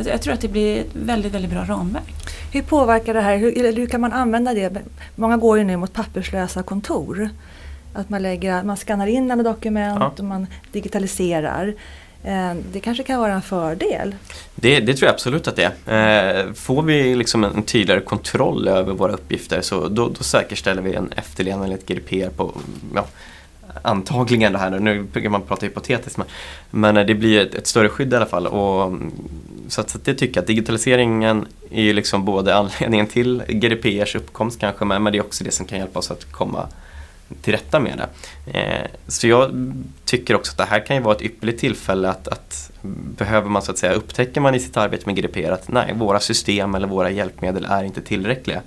Eh, 0.00 0.08
jag 0.08 0.22
tror 0.22 0.34
att 0.34 0.40
det 0.40 0.48
blir 0.48 0.80
ett 0.80 0.90
väldigt, 0.92 1.32
väldigt 1.34 1.50
bra 1.50 1.64
ramverk. 1.64 2.14
Hur 2.52 2.62
påverkar 2.62 3.14
det 3.14 3.20
här, 3.20 3.36
hur, 3.36 3.76
hur 3.76 3.86
kan 3.86 4.00
man 4.00 4.12
använda 4.12 4.54
det? 4.54 4.82
Många 5.14 5.36
går 5.36 5.58
ju 5.58 5.64
nu 5.64 5.76
mot 5.76 5.92
papperslösa 5.92 6.62
kontor. 6.62 7.28
Att 7.92 8.08
man, 8.08 8.22
lägger, 8.22 8.62
man 8.62 8.76
skannar 8.76 9.06
in 9.06 9.30
alla 9.30 9.42
dokument 9.42 10.00
ja. 10.00 10.12
och 10.18 10.24
man 10.24 10.46
digitaliserar. 10.72 11.74
Eh, 12.24 12.54
det 12.72 12.80
kanske 12.80 13.02
kan 13.02 13.20
vara 13.20 13.32
en 13.32 13.42
fördel? 13.42 14.14
Det, 14.54 14.80
det 14.80 14.94
tror 14.94 15.06
jag 15.06 15.14
absolut 15.14 15.48
att 15.48 15.56
det 15.56 15.72
är. 15.86 16.46
Eh, 16.46 16.52
får 16.52 16.82
vi 16.82 17.14
liksom 17.14 17.44
en 17.44 17.62
tydligare 17.62 18.00
kontroll 18.00 18.68
över 18.68 18.92
våra 18.92 19.12
uppgifter 19.12 19.60
så 19.60 19.88
då, 19.88 20.08
då 20.08 20.24
säkerställer 20.24 20.82
vi 20.82 20.94
en 20.94 21.12
efterlevnad 21.12 21.64
enligt 21.64 21.86
GDPR 21.86 22.30
på 22.36 22.54
ja, 22.94 23.06
antagligen 23.82 24.52
det 24.52 24.58
här 24.58 24.70
nu, 24.70 25.02
brukar 25.02 25.28
man 25.28 25.42
prata 25.42 25.66
hypotetiskt 25.66 26.18
men, 26.18 26.26
men 26.70 27.06
det 27.06 27.14
blir 27.14 27.40
ett, 27.40 27.54
ett, 27.54 27.66
större 27.66 27.88
skydd 27.88 28.12
i 28.12 28.16
alla 28.16 28.26
fall. 28.26 28.46
Och, 28.46 28.98
så, 29.70 29.80
att, 29.80 29.90
så 29.90 29.98
att 29.98 30.04
det 30.04 30.14
tycker 30.14 30.36
jag 30.36 30.42
att 30.42 30.46
digitaliseringen 30.46 31.46
är 31.70 31.82
ju 31.82 31.92
liksom 31.92 32.24
både 32.24 32.54
anledningen 32.54 33.06
till 33.06 33.42
GDPRs 33.48 34.14
uppkomst 34.14 34.60
kanske 34.60 34.84
men, 34.84 35.02
men 35.02 35.12
det 35.12 35.18
är 35.18 35.22
också 35.22 35.44
det 35.44 35.50
som 35.50 35.66
kan 35.66 35.78
hjälpa 35.78 35.98
oss 35.98 36.10
att 36.10 36.32
komma 36.32 36.68
till 37.42 37.52
rätta 37.52 37.80
med 37.80 37.98
det. 37.98 38.58
Eh, 38.58 38.86
så 39.08 39.26
jag 39.26 39.72
tycker 40.04 40.34
också 40.34 40.52
att 40.52 40.58
det 40.58 40.64
här 40.64 40.86
kan 40.86 40.96
ju 40.96 41.02
vara 41.02 41.16
ett 41.16 41.22
ypperligt 41.22 41.60
tillfälle 41.60 42.08
att, 42.08 42.28
att 42.28 42.70
behöver 43.16 43.48
man 43.48 43.62
så 43.62 43.70
att 43.70 43.78
säga, 43.78 43.92
upptäcker 43.92 44.40
man 44.40 44.54
i 44.54 44.60
sitt 44.60 44.76
arbete 44.76 45.06
med 45.06 45.16
GDPR 45.16 45.50
att 45.50 45.68
nej, 45.68 45.94
våra 45.94 46.20
system 46.20 46.74
eller 46.74 46.88
våra 46.88 47.10
hjälpmedel 47.10 47.66
är 47.70 47.84
inte 47.84 48.00
tillräckliga 48.00 48.62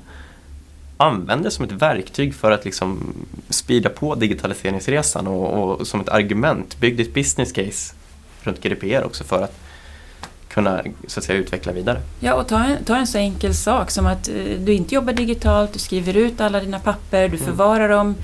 använd 0.98 1.43
det 1.43 1.51
som 1.51 1.65
ett 1.65 1.72
verktyg 1.72 2.36
för 2.36 2.51
att 2.51 2.65
liksom 2.65 3.15
speeda 3.50 3.89
på 3.89 4.15
digitaliseringsresan 4.15 5.27
och, 5.27 5.79
och 5.79 5.88
som 5.88 6.01
ett 6.01 6.10
argument. 6.10 6.79
Bygg 6.79 6.98
ditt 6.98 7.13
business 7.13 7.51
case 7.51 7.95
runt 8.41 8.63
GDPR 8.63 9.03
också 9.03 9.24
för 9.24 9.41
att 9.41 9.60
kunna 10.53 10.83
så 11.07 11.19
att 11.19 11.24
säga, 11.24 11.39
utveckla 11.39 11.72
vidare. 11.72 12.01
Ja, 12.19 12.33
och 12.33 12.48
ta 12.48 12.63
en, 12.63 12.83
ta 12.83 12.95
en 12.95 13.07
så 13.07 13.17
enkel 13.17 13.55
sak 13.55 13.91
som 13.91 14.05
att 14.05 14.29
eh, 14.29 14.36
du 14.60 14.74
inte 14.74 14.95
jobbar 14.95 15.13
digitalt, 15.13 15.74
du 15.74 15.79
skriver 15.79 16.17
ut 16.17 16.41
alla 16.41 16.60
dina 16.60 16.79
papper, 16.79 17.29
du 17.29 17.36
mm. 17.36 17.48
förvarar 17.48 17.89
dem 17.89 18.15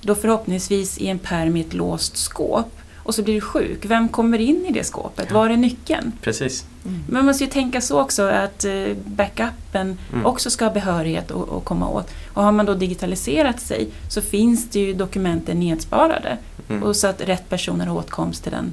då 0.00 0.14
förhoppningsvis 0.14 0.98
i 0.98 1.08
en 1.08 1.18
pärm 1.18 1.56
i 1.56 1.60
ett 1.60 1.74
låst 1.74 2.16
skåp 2.16 2.72
och 2.96 3.14
så 3.14 3.22
blir 3.22 3.34
du 3.34 3.40
sjuk. 3.40 3.84
Vem 3.84 4.08
kommer 4.08 4.38
in 4.38 4.66
i 4.68 4.72
det 4.72 4.84
skåpet? 4.84 5.26
Ja. 5.28 5.34
Var 5.34 5.50
är 5.50 5.56
nyckeln? 5.56 6.12
Precis. 6.22 6.64
Mm. 6.84 7.04
Men 7.06 7.14
man 7.14 7.26
måste 7.26 7.44
ju 7.44 7.50
tänka 7.50 7.80
så 7.80 8.00
också 8.00 8.22
att 8.22 8.64
eh, 8.64 8.96
backupen 9.04 9.98
mm. 10.12 10.26
också 10.26 10.50
ska 10.50 10.64
ha 10.64 10.72
behörighet 10.72 11.30
att 11.30 11.64
komma 11.64 11.88
åt. 11.88 12.10
Och 12.34 12.42
har 12.42 12.52
man 12.52 12.66
då 12.66 12.74
digitaliserat 12.74 13.60
sig 13.60 13.88
så 14.08 14.20
finns 14.20 14.70
det 14.70 14.80
ju 14.80 14.94
dokumenten 14.94 15.60
nedsparade. 15.60 16.36
Mm. 16.68 16.82
Och 16.82 16.96
så 16.96 17.06
att 17.06 17.20
rätt 17.20 17.48
personer 17.48 17.86
har 17.86 17.96
åtkomst 17.96 18.42
till 18.42 18.52
den 18.52 18.72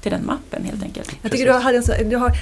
till 0.00 0.12
den 0.12 0.26
mappen 0.26 0.64
helt 0.64 0.82
enkelt. 0.82 1.16
Jag 1.22 1.32
tycker 1.32 1.46
du, 1.46 1.76
en 1.76 1.82
så, 1.82 1.92
du 2.04 2.16
har 2.16 2.32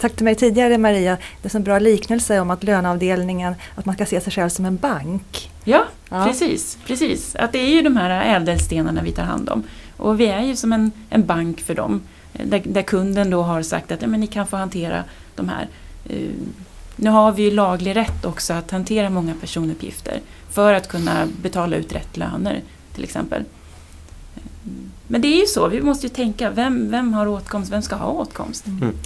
sagt 0.00 0.16
till 0.16 0.24
mig 0.24 0.34
tidigare 0.34 0.78
Maria, 0.78 1.18
det 1.42 1.54
är 1.54 1.56
en 1.56 1.64
bra 1.64 1.78
liknelse 1.78 2.40
om 2.40 2.50
att 2.50 2.64
löneavdelningen, 2.64 3.54
att 3.74 3.86
man 3.86 3.94
ska 3.94 4.06
se 4.06 4.20
sig 4.20 4.32
själv 4.32 4.48
som 4.48 4.64
en 4.64 4.76
bank. 4.76 5.50
Ja, 5.64 5.84
ja, 6.08 6.24
precis. 6.24 6.78
precis. 6.86 7.36
Att 7.36 7.52
det 7.52 7.58
är 7.58 7.68
ju 7.68 7.82
de 7.82 7.96
här 7.96 8.36
ädelstenarna 8.36 9.02
vi 9.02 9.12
tar 9.12 9.22
hand 9.22 9.48
om. 9.48 9.62
Och 9.96 10.20
vi 10.20 10.26
är 10.26 10.42
ju 10.42 10.56
som 10.56 10.72
en, 10.72 10.92
en 11.10 11.26
bank 11.26 11.60
för 11.60 11.74
dem. 11.74 12.02
Där, 12.32 12.62
där, 12.64 12.82
kunden 12.82 13.30
då 13.30 13.42
har 13.42 13.62
sagt 13.62 13.92
att 13.92 14.02
ja, 14.02 14.08
men 14.08 14.20
ni 14.20 14.26
kan 14.26 14.46
få 14.46 14.56
hantera 14.56 15.04
de 15.34 15.48
här. 15.48 15.68
Uh, 16.10 16.30
nu 16.96 17.10
har 17.10 17.32
vi 17.32 17.42
ju 17.42 17.50
laglig 17.50 17.96
rätt 17.96 18.24
också 18.24 18.52
att 18.52 18.70
hantera 18.70 19.10
många 19.10 19.34
personuppgifter 19.40 20.20
för 20.50 20.74
att 20.74 20.88
kunna 20.88 21.26
betala 21.42 21.76
ut 21.76 21.92
rätt 21.92 22.16
löner 22.16 22.62
till 22.94 23.04
exempel. 23.04 23.44
Men 25.10 25.20
det 25.20 25.28
är 25.28 25.40
ju 25.40 25.46
så, 25.46 25.68
vi 25.68 25.82
måste 25.82 26.06
ju 26.06 26.10
tänka, 26.10 26.50
vem, 26.50 26.90
vem 26.90 27.12
har 27.12 27.26
åtkomst, 27.26 27.72
vem 27.72 27.82
ska 27.82 27.94
ha 27.94 28.10
åtkomst? 28.10 28.66
Mm. 28.66 28.82
mm. 28.82 28.96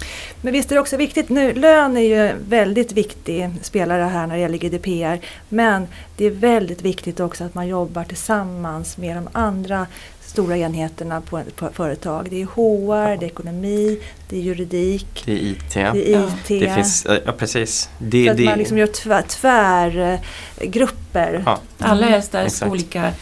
Men 0.43 0.53
visst 0.53 0.71
är 0.71 0.75
det 0.75 0.81
också 0.81 0.97
viktigt, 0.97 1.29
nu, 1.29 1.55
lön 1.55 1.97
är 1.97 2.01
ju 2.01 2.33
väldigt 2.49 2.93
viktig 2.93 3.51
spelare 3.63 4.03
här 4.03 4.27
när 4.27 4.35
det 4.35 4.41
gäller 4.41 4.59
GDPR. 4.59 5.27
Men 5.49 5.87
det 6.17 6.25
är 6.25 6.31
väldigt 6.31 6.83
viktigt 6.83 7.21
också 7.21 7.45
att 7.45 7.55
man 7.55 7.69
jobbar 7.69 8.05
tillsammans 8.05 8.97
med 8.97 9.17
de 9.17 9.29
andra 9.33 9.87
stora 10.21 10.57
enheterna 10.57 11.21
på, 11.21 11.43
på 11.57 11.69
företag. 11.73 12.27
Det 12.31 12.43
är 12.43 12.47
HR, 12.47 13.17
det 13.17 13.27
är 13.27 13.31
ekonomi, 13.31 14.01
det 14.29 14.37
är 14.37 14.41
juridik. 14.41 15.23
Det 15.25 15.33
är 15.33 15.37
IT. 15.37 15.75
Det 15.75 16.15
är 16.15 16.27
IT. 16.27 16.49
Det 16.49 16.75
finns, 16.75 17.07
ja 17.27 17.33
precis. 17.33 17.89
Det, 17.99 18.25
så 18.25 18.31
att 18.33 18.41
man 18.41 18.59
liksom 18.59 18.79
gör 18.79 19.23
tvärgrupper. 19.23 20.93
Tvär, 21.13 21.43
ja. 21.47 21.61
Alla 21.79 22.09
är 22.09 22.25
där 22.31 22.69
olika 22.69 23.07
eh, 23.07 23.13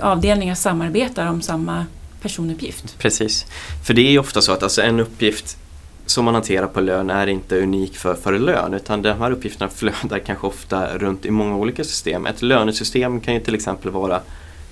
avdelningar 0.00 0.54
samarbetar 0.54 1.26
om 1.26 1.42
samma 1.42 1.86
personuppgift. 2.22 2.98
Precis. 2.98 3.46
För 3.86 3.94
det 3.94 4.00
är 4.00 4.10
ju 4.10 4.18
ofta 4.18 4.40
så 4.40 4.52
att 4.52 4.62
alltså 4.62 4.82
en 4.82 5.00
uppgift 5.00 5.56
som 6.06 6.24
man 6.24 6.34
hanterar 6.34 6.66
på 6.66 6.80
lön 6.80 7.10
är 7.10 7.26
inte 7.26 7.60
unik 7.60 7.96
för, 7.96 8.14
för 8.14 8.38
lön 8.38 8.74
utan 8.74 9.02
de 9.02 9.12
här 9.12 9.30
uppgifterna 9.30 9.70
flödar 9.74 10.18
kanske 10.18 10.46
ofta 10.46 10.98
runt 10.98 11.26
i 11.26 11.30
många 11.30 11.56
olika 11.56 11.84
system. 11.84 12.26
Ett 12.26 12.42
lönesystem 12.42 13.20
kan 13.20 13.34
ju 13.34 13.40
till 13.40 13.54
exempel 13.54 13.90
vara 13.90 14.20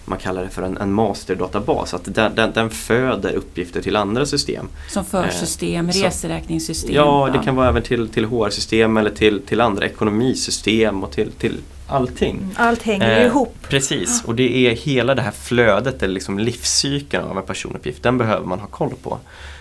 man 0.08 0.18
kallar 0.18 0.42
det 0.42 0.48
för 0.48 0.62
en, 0.62 0.76
en 0.76 0.92
masterdatabas. 0.92 1.94
Att 1.94 2.14
den, 2.14 2.34
den, 2.34 2.52
den, 2.52 2.70
föder 2.70 3.32
uppgifter 3.32 3.82
till 3.82 3.96
andra 3.96 4.26
system. 4.26 4.68
Som 4.88 5.04
försystem, 5.04 5.88
eh, 5.88 5.92
reseräkningssystem? 5.92 6.94
Ja, 6.94 7.30
det 7.32 7.44
kan 7.44 7.56
vara 7.56 7.68
även 7.68 7.82
till, 7.82 8.08
till 8.08 8.24
HR-system 8.24 8.96
eller 8.96 9.10
till, 9.10 9.42
till 9.42 9.60
andra 9.60 9.86
ekonomisystem 9.86 11.04
och 11.04 11.12
till, 11.12 11.32
till 11.32 11.58
allting. 11.86 12.36
Mm, 12.36 12.50
allt 12.56 12.82
hänger 12.82 13.20
eh, 13.20 13.26
ihop. 13.26 13.56
Precis, 13.68 14.24
och 14.24 14.34
det 14.34 14.56
är 14.56 14.74
hela 14.74 15.14
det 15.14 15.22
här 15.22 15.30
flödet, 15.30 16.02
eller 16.02 16.14
liksom 16.14 16.38
livscykeln 16.38 17.24
av 17.24 17.38
en 17.38 17.44
personuppgift, 17.44 18.02
den 18.02 18.18
behöver 18.18 18.46
man 18.46 18.60
ha 18.60 18.66
koll 18.66 18.94
på. 19.02 19.18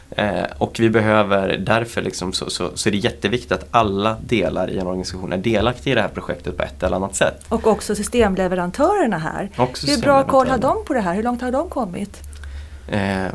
Eh, 0.10 0.44
och 0.58 0.80
vi 0.80 0.90
behöver 0.90 1.58
därför 1.58 2.02
liksom 2.02 2.34
så, 2.34 2.50
så, 2.50 2.72
så 2.74 2.90
är 2.90 2.92
det 2.92 2.98
jätteviktigt 2.98 3.52
att 3.52 3.68
alla 3.72 4.18
delar 4.26 4.70
i 4.70 4.78
en 4.78 4.88
organisation 4.88 5.34
är 5.34 5.38
delaktiga 5.38 5.92
i 5.92 5.96
det 5.96 6.02
här 6.02 6.10
projektet 6.10 6.58
på 6.58 6.64
ett 6.64 6.84
eller 6.84 6.96
annat 6.96 7.16
sätt. 7.16 7.46
Och 7.50 7.68
också 7.68 7.96
systemleverantörerna 7.96 9.18
här. 9.18 9.50
Också 9.58 9.88
Hur 9.88 9.98
bra 9.98 10.24
koll 10.24 10.48
har 10.48 10.58
de 10.58 10.86
på 10.86 10.94
det 10.94 11.02
här? 11.02 11.16
Hur 11.16 11.24
långt 11.24 11.42
har 11.42 11.52
de 11.52 11.70
kommit? 11.70 12.22
Eh, 12.88 13.28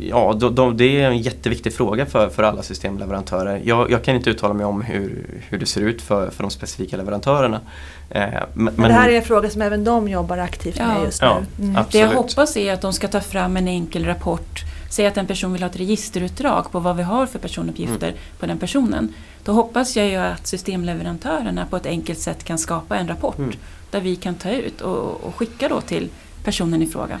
ja, 0.00 0.36
de, 0.40 0.54
de, 0.54 0.76
det 0.76 1.02
är 1.02 1.10
en 1.10 1.18
jätteviktig 1.18 1.74
fråga 1.74 2.06
för, 2.06 2.28
för 2.28 2.42
alla 2.42 2.62
systemleverantörer. 2.62 3.60
Jag, 3.64 3.90
jag, 3.90 4.04
kan 4.04 4.16
inte 4.16 4.30
uttala 4.30 4.54
mig 4.54 4.66
om 4.66 4.82
hur, 4.82 5.26
hur 5.48 5.58
det 5.58 5.66
ser 5.66 5.80
ut 5.80 6.02
för, 6.02 6.30
för 6.30 6.42
de 6.42 6.50
specifika 6.50 6.96
leverantörerna. 6.96 7.60
Eh, 8.10 8.28
men, 8.54 8.74
men, 8.74 8.88
det 8.88 8.94
här 8.94 9.08
är 9.08 9.16
en 9.16 9.22
fråga 9.22 9.50
som 9.50 9.62
även 9.62 9.84
de 9.84 10.08
jobbar 10.08 10.38
aktivt 10.38 10.76
ja. 10.78 10.86
med 10.86 11.04
just 11.04 11.22
nu. 11.22 11.28
Mm. 11.58 11.84
Det 11.92 11.98
jag 11.98 12.08
hoppas 12.08 12.56
är 12.56 12.72
att 12.72 12.80
de 12.80 12.92
ska 12.92 13.08
ta 13.08 13.20
fram 13.20 13.56
en 13.56 13.68
enkel 13.68 14.04
rapport 14.04 14.64
säg 14.90 15.06
att 15.06 15.16
en 15.16 15.26
person 15.26 15.52
vill 15.52 15.62
ha 15.62 15.70
ett 15.70 15.76
registerutdrag 15.76 16.72
på 16.72 16.80
vad 16.80 16.96
vi 16.96 17.02
har 17.02 17.26
för 17.26 17.38
personuppgifter 17.38 18.08
mm. 18.08 18.20
på 18.38 18.46
den 18.46 18.58
personen. 18.58 19.14
Då 19.44 19.52
hoppas 19.52 19.96
jag 19.96 20.08
ju 20.08 20.16
att 20.16 20.46
systemleverantörerna 20.46 21.66
på 21.66 21.76
ett 21.76 21.86
enkelt 21.86 22.18
sätt 22.18 22.44
kan 22.44 22.58
skapa 22.58 22.96
en 22.96 23.08
rapport 23.08 23.38
mm. 23.38 23.52
där 23.90 24.00
vi 24.00 24.16
kan 24.16 24.34
ta 24.34 24.50
ut 24.50 24.80
och, 24.80 25.24
och 25.24 25.34
skicka 25.34 25.68
då 25.68 25.80
till 25.80 26.08
personen 26.44 26.82
i 26.82 26.86
fråga. 26.86 27.20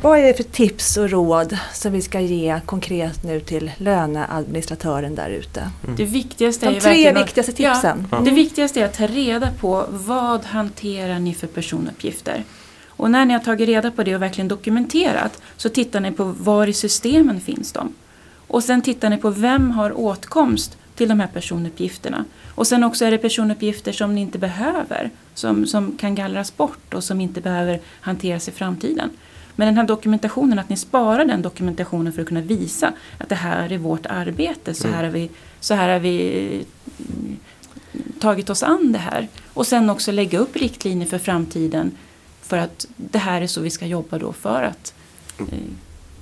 Vad 0.00 0.18
är 0.18 0.22
det 0.22 0.34
för 0.34 0.42
tips 0.42 0.96
och 0.96 1.10
råd 1.10 1.58
som 1.72 1.92
vi 1.92 2.02
ska 2.02 2.20
ge 2.20 2.60
konkret 2.66 3.24
nu 3.24 3.40
till 3.40 3.70
löneadministratören 3.78 5.14
där 5.14 5.30
ute? 5.30 5.70
Mm. 5.84 5.96
Det 5.96 6.04
viktigaste 6.04 6.66
De 6.66 6.76
är 6.76 6.80
tre 6.80 7.12
viktigaste 7.12 7.52
tipsen. 7.52 8.08
Ja, 8.10 8.18
det 8.18 8.30
viktigaste 8.30 8.80
är 8.80 8.84
att 8.84 8.98
ta 8.98 9.06
reda 9.06 9.50
på 9.60 9.86
vad 9.90 10.44
hanterar 10.44 11.18
ni 11.18 11.34
för 11.34 11.46
personuppgifter? 11.46 12.44
Och 12.86 13.10
när 13.10 13.24
ni 13.24 13.32
har 13.32 13.40
tagit 13.40 13.68
reda 13.68 13.90
på 13.90 14.02
det 14.02 14.14
och 14.14 14.22
verkligen 14.22 14.48
dokumenterat 14.48 15.42
så 15.56 15.68
tittar 15.68 16.00
ni 16.00 16.12
på 16.12 16.24
var 16.24 16.66
i 16.66 16.72
systemen 16.72 17.40
finns 17.40 17.72
de. 17.72 17.94
Och 18.46 18.64
sen 18.64 18.82
tittar 18.82 19.10
ni 19.10 19.16
på 19.16 19.30
vem 19.30 19.70
har 19.70 19.98
åtkomst 19.98 20.76
till 20.94 21.08
de 21.08 21.20
här 21.20 21.28
personuppgifterna. 21.28 22.24
Och 22.54 22.66
sen 22.66 22.84
också 22.84 23.04
är 23.04 23.10
det 23.10 23.18
personuppgifter 23.18 23.92
som 23.92 24.14
ni 24.14 24.20
inte 24.20 24.38
behöver, 24.38 25.10
som, 25.34 25.66
som 25.66 25.96
kan 25.96 26.14
gallras 26.14 26.56
bort 26.56 26.94
och 26.94 27.04
som 27.04 27.20
inte 27.20 27.40
behöver 27.40 27.80
hanteras 28.00 28.48
i 28.48 28.52
framtiden. 28.52 29.10
Men 29.58 29.66
den 29.66 29.76
här 29.76 29.84
dokumentationen, 29.84 30.58
att 30.58 30.68
ni 30.68 30.76
sparar 30.76 31.24
den 31.24 31.42
dokumentationen 31.42 32.12
för 32.12 32.22
att 32.22 32.28
kunna 32.28 32.40
visa 32.40 32.92
att 33.18 33.28
det 33.28 33.34
här 33.34 33.72
är 33.72 33.78
vårt 33.78 34.06
arbete, 34.06 34.74
så 34.74 34.88
här 34.88 35.04
har 35.04 35.10
vi, 35.10 35.30
så 35.60 35.74
här 35.74 35.88
har 35.88 35.98
vi 35.98 36.46
mm, 36.98 37.36
tagit 38.20 38.50
oss 38.50 38.62
an 38.62 38.92
det 38.92 38.98
här. 38.98 39.28
Och 39.54 39.66
sen 39.66 39.90
också 39.90 40.12
lägga 40.12 40.38
upp 40.38 40.56
riktlinjer 40.56 41.06
för 41.06 41.18
framtiden 41.18 41.92
för 42.42 42.58
att 42.58 42.86
det 42.96 43.18
här 43.18 43.42
är 43.42 43.46
så 43.46 43.60
vi 43.60 43.70
ska 43.70 43.86
jobba 43.86 44.18
då 44.18 44.32
för 44.32 44.62
att 44.62 44.94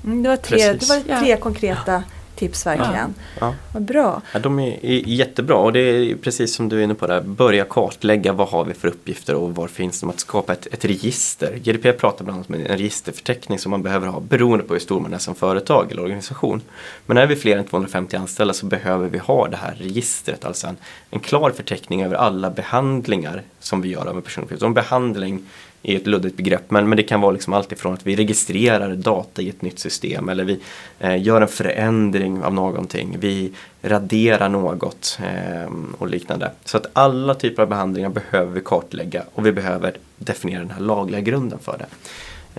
Mm, 0.04 0.22
det 0.22 0.28
var 0.28 0.36
tre, 0.36 0.72
det 0.72 0.88
var 0.88 1.20
tre 1.20 1.30
ja. 1.30 1.36
konkreta 1.36 2.02
tips 2.36 2.66
verkligen. 2.66 3.14
Ja. 3.40 3.54
Vad 3.72 3.82
bra. 3.82 4.22
Ja, 4.32 4.38
de 4.38 4.58
är, 4.58 4.78
jättebra 5.08 5.56
och 5.56 5.72
det 5.72 5.80
är 5.80 6.16
precis 6.16 6.54
som 6.54 6.68
du 6.68 6.78
är 6.78 6.84
inne 6.84 6.94
på 6.94 7.06
där, 7.06 7.20
börja 7.20 7.64
kartlägga 7.64 8.32
vad 8.32 8.48
har 8.48 8.64
vi 8.64 8.74
för 8.74 8.88
uppgifter 8.88 9.34
och 9.34 9.54
var 9.54 9.68
finns 9.68 10.00
de, 10.00 10.10
att 10.10 10.20
skapa 10.20 10.52
ett, 10.52 10.66
ett 10.66 10.84
register. 10.84 11.56
GDPR 11.56 11.92
pratar 11.92 12.24
bland 12.24 12.36
annat 12.36 12.48
om 12.48 12.54
en 12.54 12.76
registerförteckning 12.76 13.58
som 13.58 13.70
man 13.70 13.82
behöver 13.82 14.06
ha 14.06 14.20
beroende 14.20 14.64
på 14.64 14.72
hur 14.72 14.80
stor 14.80 15.00
man 15.00 15.14
är 15.14 15.18
som 15.18 15.34
företag 15.34 15.92
eller 15.92 16.02
organisation. 16.02 16.62
Men 17.06 17.16
är 17.16 17.26
vi 17.26 17.36
fler 17.36 17.56
än 17.56 17.64
250 17.64 18.16
anställda 18.16 18.54
så 18.54 18.66
behöver 18.66 19.08
vi 19.08 19.18
ha 19.18 19.48
det 19.48 19.56
här 19.56 19.74
registret, 19.74 20.44
alltså 20.44 20.66
en, 20.66 20.76
en 21.10 21.20
klar 21.20 21.50
förteckning 21.50 22.02
över 22.02 22.16
alla 22.16 22.50
behandlingar 22.50 23.42
som 23.60 23.82
vi 23.82 23.88
gör 23.88 24.12
med 24.12 24.24
personuppgifter. 24.24 24.66
En 24.66 24.74
behandling 24.74 25.42
är 25.86 25.96
ett 25.96 26.06
luddigt 26.06 26.36
begrepp 26.36 26.70
men, 26.70 26.88
men 26.88 26.96
det 26.96 27.02
kan 27.02 27.20
vara 27.20 27.32
liksom 27.32 27.52
allt 27.52 27.72
ifrån 27.72 27.94
att 27.94 28.06
vi 28.06 28.16
registrerar 28.16 28.94
data 28.94 29.42
i 29.42 29.48
ett 29.48 29.62
nytt 29.62 29.78
system 29.78 30.28
eller 30.28 30.44
vi 30.44 30.60
eh, 30.98 31.22
gör 31.22 31.40
en 31.40 31.48
förändring 31.48 32.42
av 32.42 32.54
någonting, 32.54 33.16
vi 33.20 33.52
raderar 33.82 34.48
något 34.48 35.18
eh, 35.22 35.72
och 35.98 36.08
liknande. 36.08 36.50
Så 36.64 36.76
att 36.76 36.86
alla 36.92 37.34
typer 37.34 37.62
av 37.62 37.68
behandlingar 37.68 38.08
behöver 38.08 38.52
vi 38.52 38.60
kartlägga 38.60 39.22
och 39.34 39.46
vi 39.46 39.52
behöver 39.52 39.96
definiera 40.18 40.60
den 40.60 40.70
här 40.70 40.80
lagliga 40.80 41.20
grunden 41.20 41.58
för 41.58 41.78
det. 41.78 41.86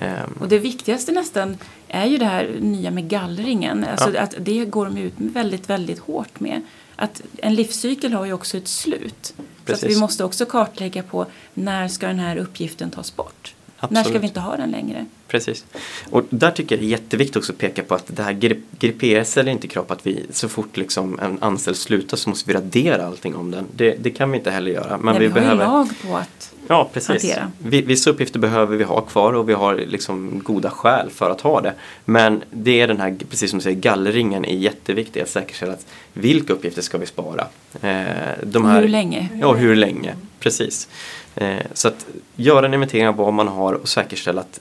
Ehm. 0.05 0.33
Och 0.39 0.47
det 0.47 0.59
viktigaste 0.59 1.11
nästan 1.11 1.57
är 1.87 2.05
ju 2.05 2.17
det 2.17 2.25
här 2.25 2.55
nya 2.59 2.91
med 2.91 3.09
gallringen. 3.09 3.85
Alltså 3.91 4.13
ja. 4.13 4.21
att 4.21 4.35
det 4.39 4.65
går 4.65 4.85
de 4.85 4.97
ut 4.97 5.13
väldigt, 5.17 5.69
väldigt 5.69 5.99
hårt 5.99 6.39
med. 6.39 6.61
Att 6.95 7.21
en 7.37 7.55
livscykel 7.55 8.13
har 8.13 8.25
ju 8.25 8.33
också 8.33 8.57
ett 8.57 8.67
slut. 8.67 9.33
Precis. 9.67 9.81
Så 9.81 9.87
vi 9.87 9.99
måste 9.99 10.23
också 10.23 10.45
kartlägga 10.45 11.03
på 11.03 11.25
när 11.53 11.87
ska 11.87 12.07
den 12.07 12.19
här 12.19 12.37
uppgiften 12.37 12.91
tas 12.91 13.15
bort? 13.15 13.55
Absolut. 13.79 14.05
När 14.05 14.11
ska 14.11 14.19
vi 14.19 14.27
inte 14.27 14.39
ha 14.39 14.57
den 14.57 14.71
längre? 14.71 15.05
Precis. 15.27 15.65
Och 16.09 16.23
där 16.29 16.51
tycker 16.51 16.75
jag 16.75 16.83
det 16.83 16.87
är 16.87 16.89
jätteviktigt 16.89 17.35
också 17.35 17.51
att 17.51 17.57
peka 17.57 17.83
på 17.83 17.95
att 17.95 18.07
det 18.07 18.23
här 18.23 18.33
GDPR 18.79 19.23
ställer 19.23 19.51
inte 19.51 19.67
krav 19.67 19.83
på 19.83 19.93
att 19.93 20.07
vi 20.07 20.25
så 20.31 20.49
fort 20.49 20.77
liksom 20.77 21.19
en 21.19 21.37
anställd 21.41 21.77
slutar 21.77 22.17
så 22.17 22.29
måste 22.29 22.51
vi 22.51 22.57
radera 22.57 23.05
allting 23.05 23.35
om 23.35 23.51
den. 23.51 23.65
Det, 23.75 23.95
det 23.99 24.09
kan 24.09 24.31
vi 24.31 24.37
inte 24.37 24.51
heller 24.51 24.71
göra. 24.71 24.97
Men 24.97 25.13
Nej, 25.13 25.19
vi, 25.19 25.27
vi 25.27 25.33
behöver... 25.33 25.65
har 25.65 25.83
ju 25.83 25.89
lag 25.89 26.11
på 26.11 26.17
att 26.17 26.53
ja, 26.67 26.89
precis. 26.93 27.09
hantera. 27.09 27.51
Vissa 27.59 28.09
uppgifter 28.09 28.39
behöver 28.39 28.77
vi 28.77 28.83
ha 28.83 29.01
kvar 29.01 29.33
och 29.33 29.49
vi 29.49 29.53
har 29.53 29.75
liksom 29.75 30.41
goda 30.43 30.69
skäl 30.69 31.09
för 31.09 31.29
att 31.29 31.41
ha 31.41 31.61
det. 31.61 31.73
Men 32.05 32.43
det 32.51 32.81
är 32.81 32.87
den 32.87 32.99
här, 33.01 33.15
precis 33.29 33.49
som 33.49 33.59
du 33.59 33.63
säger, 33.63 33.79
gallringen 33.79 34.45
är 34.45 34.55
jätteviktig 34.55 35.21
att 35.21 35.29
säkerställa 35.29 35.73
att 35.73 35.85
vilka 36.13 36.53
uppgifter 36.53 36.81
ska 36.81 36.97
vi 36.97 37.05
spara. 37.05 37.47
Eh, 37.81 38.05
de 38.43 38.65
här, 38.65 38.81
hur 38.81 38.87
länge? 38.87 39.29
Ja, 39.41 39.53
hur 39.53 39.75
länge. 39.75 40.15
Precis. 40.39 40.87
Eh, 41.35 41.65
så 41.73 41.87
att 41.87 42.05
göra 42.35 42.65
en 42.65 42.73
inventering 42.73 43.07
av 43.07 43.15
vad 43.15 43.33
man 43.33 43.47
har 43.47 43.73
och 43.73 43.89
säkerställa 43.89 44.41
att 44.41 44.59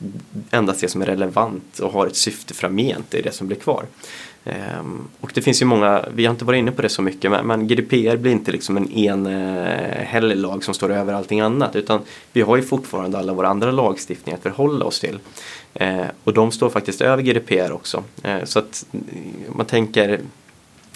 endast 0.51 0.81
det 0.81 0.89
som 0.89 1.03
är 1.03 1.07
relevant 1.07 1.79
och 1.79 1.93
har 1.93 2.07
ett 2.07 2.17
syfte 2.17 2.55
framgent 2.55 3.15
är 3.15 3.23
det 3.23 3.35
som 3.35 3.47
blir 3.47 3.57
kvar. 3.57 3.85
Ehm, 4.45 5.09
och 5.21 5.31
det 5.35 5.43
finns 5.43 5.63
ju 5.63 5.67
många, 5.67 6.05
vi 6.15 6.25
har 6.25 6.31
inte 6.31 6.45
varit 6.45 6.59
inne 6.59 6.73
på 6.73 6.83
det 6.83 6.89
så 6.89 7.03
mycket, 7.03 7.31
men, 7.45 7.69
GDPR 7.69 8.17
blir 8.17 8.33
inte 8.33 8.53
liksom 8.53 8.77
en 8.77 8.93
enhällig 8.93 10.37
eh, 10.37 10.43
lag 10.43 10.65
som 10.65 10.75
står 10.75 10.93
över 10.93 11.13
allting 11.13 11.41
annat 11.41 11.77
utan 11.77 12.01
vi 12.33 12.41
har 12.41 12.57
ju 12.57 12.63
fortfarande 12.63 13.19
alla 13.19 13.33
våra 13.33 13.49
andra 13.49 13.71
lagstiftningar 13.71 14.37
att 14.37 14.43
förhålla 14.43 14.85
oss 14.85 15.01
till. 15.01 15.19
Eh, 15.75 16.01
och 16.25 16.33
de 16.35 16.53
står 16.53 16.71
faktiskt 16.71 17.01
över 17.01 17.23
GDPR 17.23 17.73
också. 17.73 18.05
Så 18.45 18.59
att 18.59 18.87
man 19.55 19.67
tänker 19.67 20.21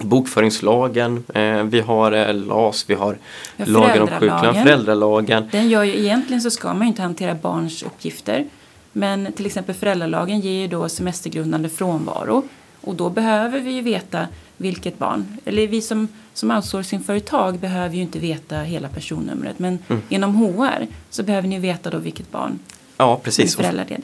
bokföringslagen, 0.05 1.25
eh, 1.35 1.63
vi 1.63 1.81
har 1.81 2.13
eh, 2.13 2.35
LAS, 2.35 2.85
vi 2.89 2.95
har 2.95 3.19
ja, 3.57 3.65
lagen 3.69 4.03
om 4.03 4.09
sjuklön, 4.09 4.55
föräldralagen. 4.55 5.49
Den 5.53 5.69
gör 5.69 5.85
ju, 5.85 5.99
egentligen 5.99 6.41
så 6.41 6.51
ska 6.51 6.69
man 6.69 6.83
ju 6.83 6.87
inte 6.87 7.03
hantera 7.03 7.35
barns 7.35 7.83
uppgifter. 7.83 8.47
Men 8.93 9.33
till 9.33 9.47
exempel 9.47 9.75
föräldralagen 9.75 10.41
ger 10.41 10.61
ju 10.61 10.69
då 10.69 10.89
semestergrundande 10.89 11.69
frånvaro. 11.69 12.43
Och 12.81 12.95
då 12.95 13.11
behöver 13.11 13.61
vi 13.61 13.71
ju 13.71 13.83
veta 13.83 14.27
vilket 14.57 14.99
barn. 14.99 15.37
Eller 15.45 15.67
vi 15.67 15.83
som, 15.83 16.09
som 16.35 16.51
outsourcingföretag 16.51 17.59
behöver 17.59 17.97
ju 17.97 18.03
inte 18.03 18.19
veta 18.19 18.57
hela 18.57 18.89
personnumret. 18.89 19.59
Men 19.59 19.79
mm. 19.89 20.03
inom 20.09 20.35
HR 20.35 20.87
så 21.11 21.23
behöver 21.23 21.49
ni 21.49 21.59
veta 21.59 21.91
då 21.91 21.99
vilket 21.99 22.31
barn 22.31 22.59
Ja, 23.01 23.21
precis. 23.23 23.59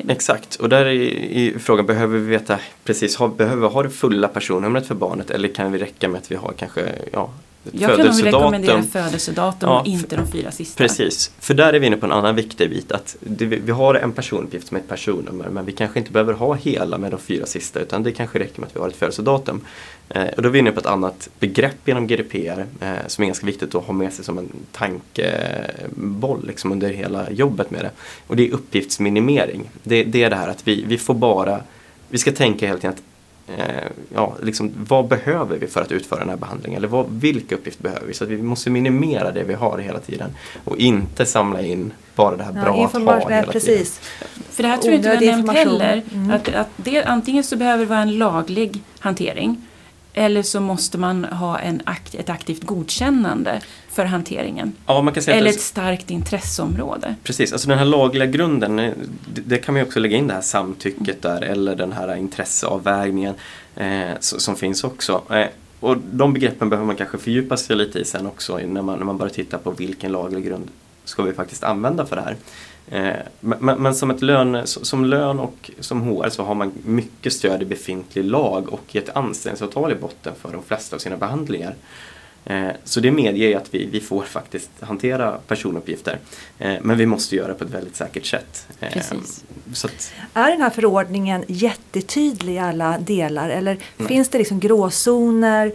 Exakt. 0.08 0.54
Och 0.54 0.68
där 0.68 0.86
är, 0.86 1.58
frågan, 1.58 1.86
behöver 1.86 2.18
vi 2.18 2.26
veta 2.26 2.58
precis, 2.84 3.16
har, 3.16 3.28
behöver 3.28 3.68
vi 3.68 3.74
ha 3.74 3.82
det 3.82 3.90
fulla 3.90 4.28
personnumret 4.28 4.86
för 4.86 4.94
barnet 4.94 5.30
eller 5.30 5.48
kan 5.48 5.72
vi 5.72 5.78
räcka 5.78 6.08
med 6.08 6.18
att 6.18 6.30
vi 6.30 6.36
har 6.36 6.52
kanske 6.58 6.92
ja, 7.12 7.30
jag 7.72 7.96
kan 7.96 8.06
nog 8.06 8.26
rekommendera 8.26 8.82
födelsedatum 8.82 9.70
ja, 9.70 9.80
och 9.80 9.86
inte 9.86 10.16
de 10.16 10.26
fyra 10.26 10.50
sista. 10.50 10.78
Precis, 10.78 11.30
för 11.40 11.54
där 11.54 11.72
är 11.72 11.78
vi 11.78 11.86
inne 11.86 11.96
på 11.96 12.06
en 12.06 12.12
annan 12.12 12.34
viktig 12.34 12.70
bit. 12.70 12.92
Att 12.92 13.16
det, 13.20 13.46
vi 13.46 13.72
har 13.72 13.94
en 13.94 14.12
personuppgift 14.12 14.68
som 14.68 14.76
är 14.76 14.80
ett 14.80 14.88
personnummer 14.88 15.48
men 15.48 15.64
vi 15.64 15.72
kanske 15.72 15.98
inte 15.98 16.12
behöver 16.12 16.32
ha 16.32 16.54
hela 16.54 16.98
med 16.98 17.10
de 17.10 17.20
fyra 17.20 17.46
sista 17.46 17.80
utan 17.80 18.02
det 18.02 18.12
kanske 18.12 18.38
räcker 18.38 18.60
med 18.60 18.66
att 18.66 18.76
vi 18.76 18.80
har 18.80 18.88
ett 18.88 18.96
födelsedatum. 18.96 19.60
Eh, 20.08 20.26
och 20.36 20.42
då 20.42 20.48
är 20.48 20.52
vi 20.52 20.58
inne 20.58 20.72
på 20.72 20.80
ett 20.80 20.86
annat 20.86 21.28
begrepp 21.38 21.88
inom 21.88 22.06
GDPR 22.06 22.64
eh, 22.80 22.94
som 23.06 23.22
är 23.22 23.26
ganska 23.26 23.46
viktigt 23.46 23.74
att 23.74 23.84
ha 23.84 23.92
med 23.92 24.12
sig 24.12 24.24
som 24.24 24.38
en 24.38 24.48
tankeboll 24.72 26.46
liksom, 26.46 26.72
under 26.72 26.90
hela 26.90 27.30
jobbet 27.30 27.70
med 27.70 27.84
det. 27.84 27.90
Och 28.26 28.36
det 28.36 28.48
är 28.48 28.52
uppgiftsminimering. 28.52 29.70
Det, 29.82 30.04
det 30.04 30.22
är 30.22 30.30
det 30.30 30.36
här 30.36 30.48
att 30.48 30.68
vi, 30.68 30.84
vi 30.88 30.98
får 30.98 31.14
bara 31.14 31.60
vi 32.08 32.18
ska 32.18 32.32
tänka 32.32 32.66
hela 32.66 32.78
tiden 32.78 32.94
att 32.94 33.02
eh, 33.46 33.90
ja, 34.14 34.36
liksom, 34.42 34.72
vad 34.88 35.08
behöver 35.08 35.58
vi 35.58 35.66
för 35.66 35.82
att 35.82 35.92
utföra 35.92 36.20
den 36.20 36.28
här 36.28 36.36
behandlingen? 36.36 36.78
Eller 36.78 36.88
vad, 36.88 37.06
vilka 37.10 37.54
uppgifter 37.54 37.82
behöver 37.82 38.06
vi? 38.06 38.14
Så 38.14 38.24
att 38.24 38.30
vi 38.30 38.42
måste 38.42 38.70
minimera 38.70 39.32
det 39.32 39.44
vi 39.44 39.54
har 39.54 39.78
hela 39.78 39.98
tiden 39.98 40.30
och 40.64 40.76
inte 40.76 41.26
samla 41.26 41.62
in 41.62 41.92
bara 42.14 42.36
det 42.36 42.44
här 42.44 42.52
bra 42.52 42.62
ja, 42.64 42.86
att 42.86 43.24
ha 43.24 43.30
hela 43.30 43.52
precis. 43.52 43.98
tiden. 43.98 44.44
För 44.50 44.62
det 44.62 44.68
här 44.68 44.76
tror 44.76 44.92
jag 44.92 44.98
inte 44.98 45.16
vi 45.16 45.26
har 45.26 45.36
nämnt 45.36 45.52
heller. 45.52 46.02
Mm. 46.12 46.30
Att, 46.30 46.48
att 46.48 46.70
det, 46.76 47.04
antingen 47.04 47.44
så 47.44 47.56
behöver 47.56 47.84
det 47.84 47.90
vara 47.90 48.00
en 48.00 48.18
laglig 48.18 48.82
hantering 48.98 49.66
eller 50.18 50.42
så 50.42 50.60
måste 50.60 50.98
man 50.98 51.24
ha 51.24 51.58
en 51.58 51.82
akt, 51.84 52.14
ett 52.14 52.28
aktivt 52.28 52.64
godkännande 52.64 53.60
för 53.96 54.04
hanteringen. 54.04 54.72
Ja, 54.86 55.02
man 55.02 55.14
kan 55.14 55.22
säga 55.22 55.36
Eller 55.36 55.50
ett 55.50 55.60
starkt 55.60 56.10
intresseområde. 56.10 57.14
Precis, 57.22 57.52
alltså 57.52 57.68
den 57.68 57.78
här 57.78 57.84
lagliga 57.84 58.26
grunden, 58.26 58.78
eh, 58.78 58.92
det, 59.34 59.40
det 59.40 59.58
kan 59.58 59.74
man 59.74 59.80
ju 59.80 59.86
också 59.86 60.00
lägga 60.00 60.16
in 60.16 60.26
det 60.26 60.34
här 60.34 60.40
samtycket 60.40 61.22
där 61.22 61.42
eller 61.42 61.76
den 61.76 61.92
här 61.92 62.16
intresseavvägningen 62.16 63.34
eh, 63.76 64.10
som 64.20 64.56
finns 64.56 64.84
också. 64.84 65.22
Eh, 65.30 65.46
och 65.80 65.96
de 65.98 66.32
begreppen 66.32 66.70
behöver 66.70 66.86
man 66.86 66.96
kanske 66.96 67.18
fördjupa 67.18 67.56
sig 67.56 67.76
lite 67.76 67.98
i 67.98 68.04
sen 68.04 68.26
också 68.26 68.56
när 68.56 68.82
man, 68.82 68.98
när 68.98 69.04
man 69.04 69.18
börjar 69.18 69.32
titta 69.34 69.58
på 69.58 69.70
vilken 69.70 70.12
laglig 70.12 70.44
grund 70.44 70.68
ska 71.04 71.22
vi 71.22 71.32
faktiskt 71.32 71.64
använda 71.64 72.06
för 72.06 72.16
det 72.16 72.22
här. 72.22 72.36
Eh, 72.88 73.22
men, 73.40 73.82
men, 73.82 73.94
som, 73.94 74.10
ett 74.10 74.22
lön, 74.22 74.66
som 74.66 75.04
lön 75.04 75.38
och 75.38 75.70
som 75.80 76.02
HR 76.02 76.28
så 76.28 76.42
har 76.42 76.54
man 76.54 76.72
mycket 76.84 77.32
stöd 77.32 77.62
i 77.62 77.64
befintlig 77.64 78.24
lag 78.24 78.72
och 78.72 78.94
i 78.94 78.98
ett 78.98 79.16
anställningsavtal 79.16 79.92
i 79.92 79.94
botten 79.94 80.32
för 80.40 80.52
de 80.52 80.62
flesta 80.62 80.96
av 80.96 81.00
sina 81.00 81.16
behandlingar. 81.16 81.74
Eh, 82.46 82.68
så 82.84 83.00
det 83.00 83.10
medger 83.10 83.48
ju 83.48 83.54
att 83.54 83.74
vi, 83.74 83.88
vi 83.92 84.00
får 84.00 84.22
faktiskt 84.22 84.70
hantera 84.80 85.38
personuppgifter. 85.46 86.18
Eh, 86.58 86.74
men 86.82 86.98
vi 86.98 87.06
måste 87.06 87.36
göra 87.36 87.48
det 87.48 87.54
på 87.54 87.64
ett 87.64 87.70
väldigt 87.70 87.96
säkert 87.96 88.26
sätt. 88.26 88.66
Eh, 88.80 88.92
Precis. 88.92 89.44
Att, 89.84 90.12
är 90.34 90.50
den 90.50 90.60
här 90.60 90.70
förordningen 90.70 91.44
jättetydlig 91.48 92.54
i 92.54 92.58
alla 92.58 92.98
delar 92.98 93.48
eller 93.48 93.78
nej. 93.96 94.08
finns 94.08 94.28
det 94.28 94.38
liksom 94.38 94.60
gråzoner, 94.60 95.72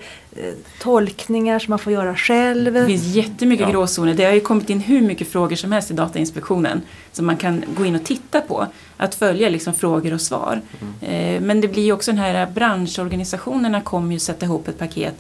tolkningar 0.82 1.60
som 1.60 1.72
man 1.72 1.80
får 1.80 1.94
göra 1.94 2.16
själv? 2.16 2.74
Det 2.74 2.86
finns 2.86 3.04
jättemycket 3.04 3.68
ja. 3.68 3.72
gråzoner. 3.72 4.14
Det 4.14 4.26
har 4.26 4.32
ju 4.32 4.40
kommit 4.40 4.70
in 4.70 4.80
hur 4.80 5.02
mycket 5.02 5.28
frågor 5.28 5.56
som 5.56 5.72
helst 5.72 5.92
i 5.92 5.94
Datainspektionen 5.94 6.82
som 7.12 7.26
man 7.26 7.38
kan 7.38 7.64
gå 7.78 7.86
in 7.86 7.96
och 7.96 8.04
titta 8.04 8.42
på. 8.42 8.68
Att 8.98 9.16
följa 9.16 9.50
liksom 9.50 9.74
frågor 9.74 10.14
och 10.14 10.22
svar. 10.22 10.62
Mm. 11.02 11.44
Men 11.44 11.62
det 11.62 11.68
blir 11.68 11.84
ju 11.84 11.94
också 11.94 12.12
den 12.12 12.20
här 12.20 12.46
branschorganisationerna 12.46 13.82
kommer 13.82 14.14
ju 14.14 14.20
sätta 14.20 14.46
ihop 14.46 14.68
ett 14.68 14.78
paket 14.78 15.16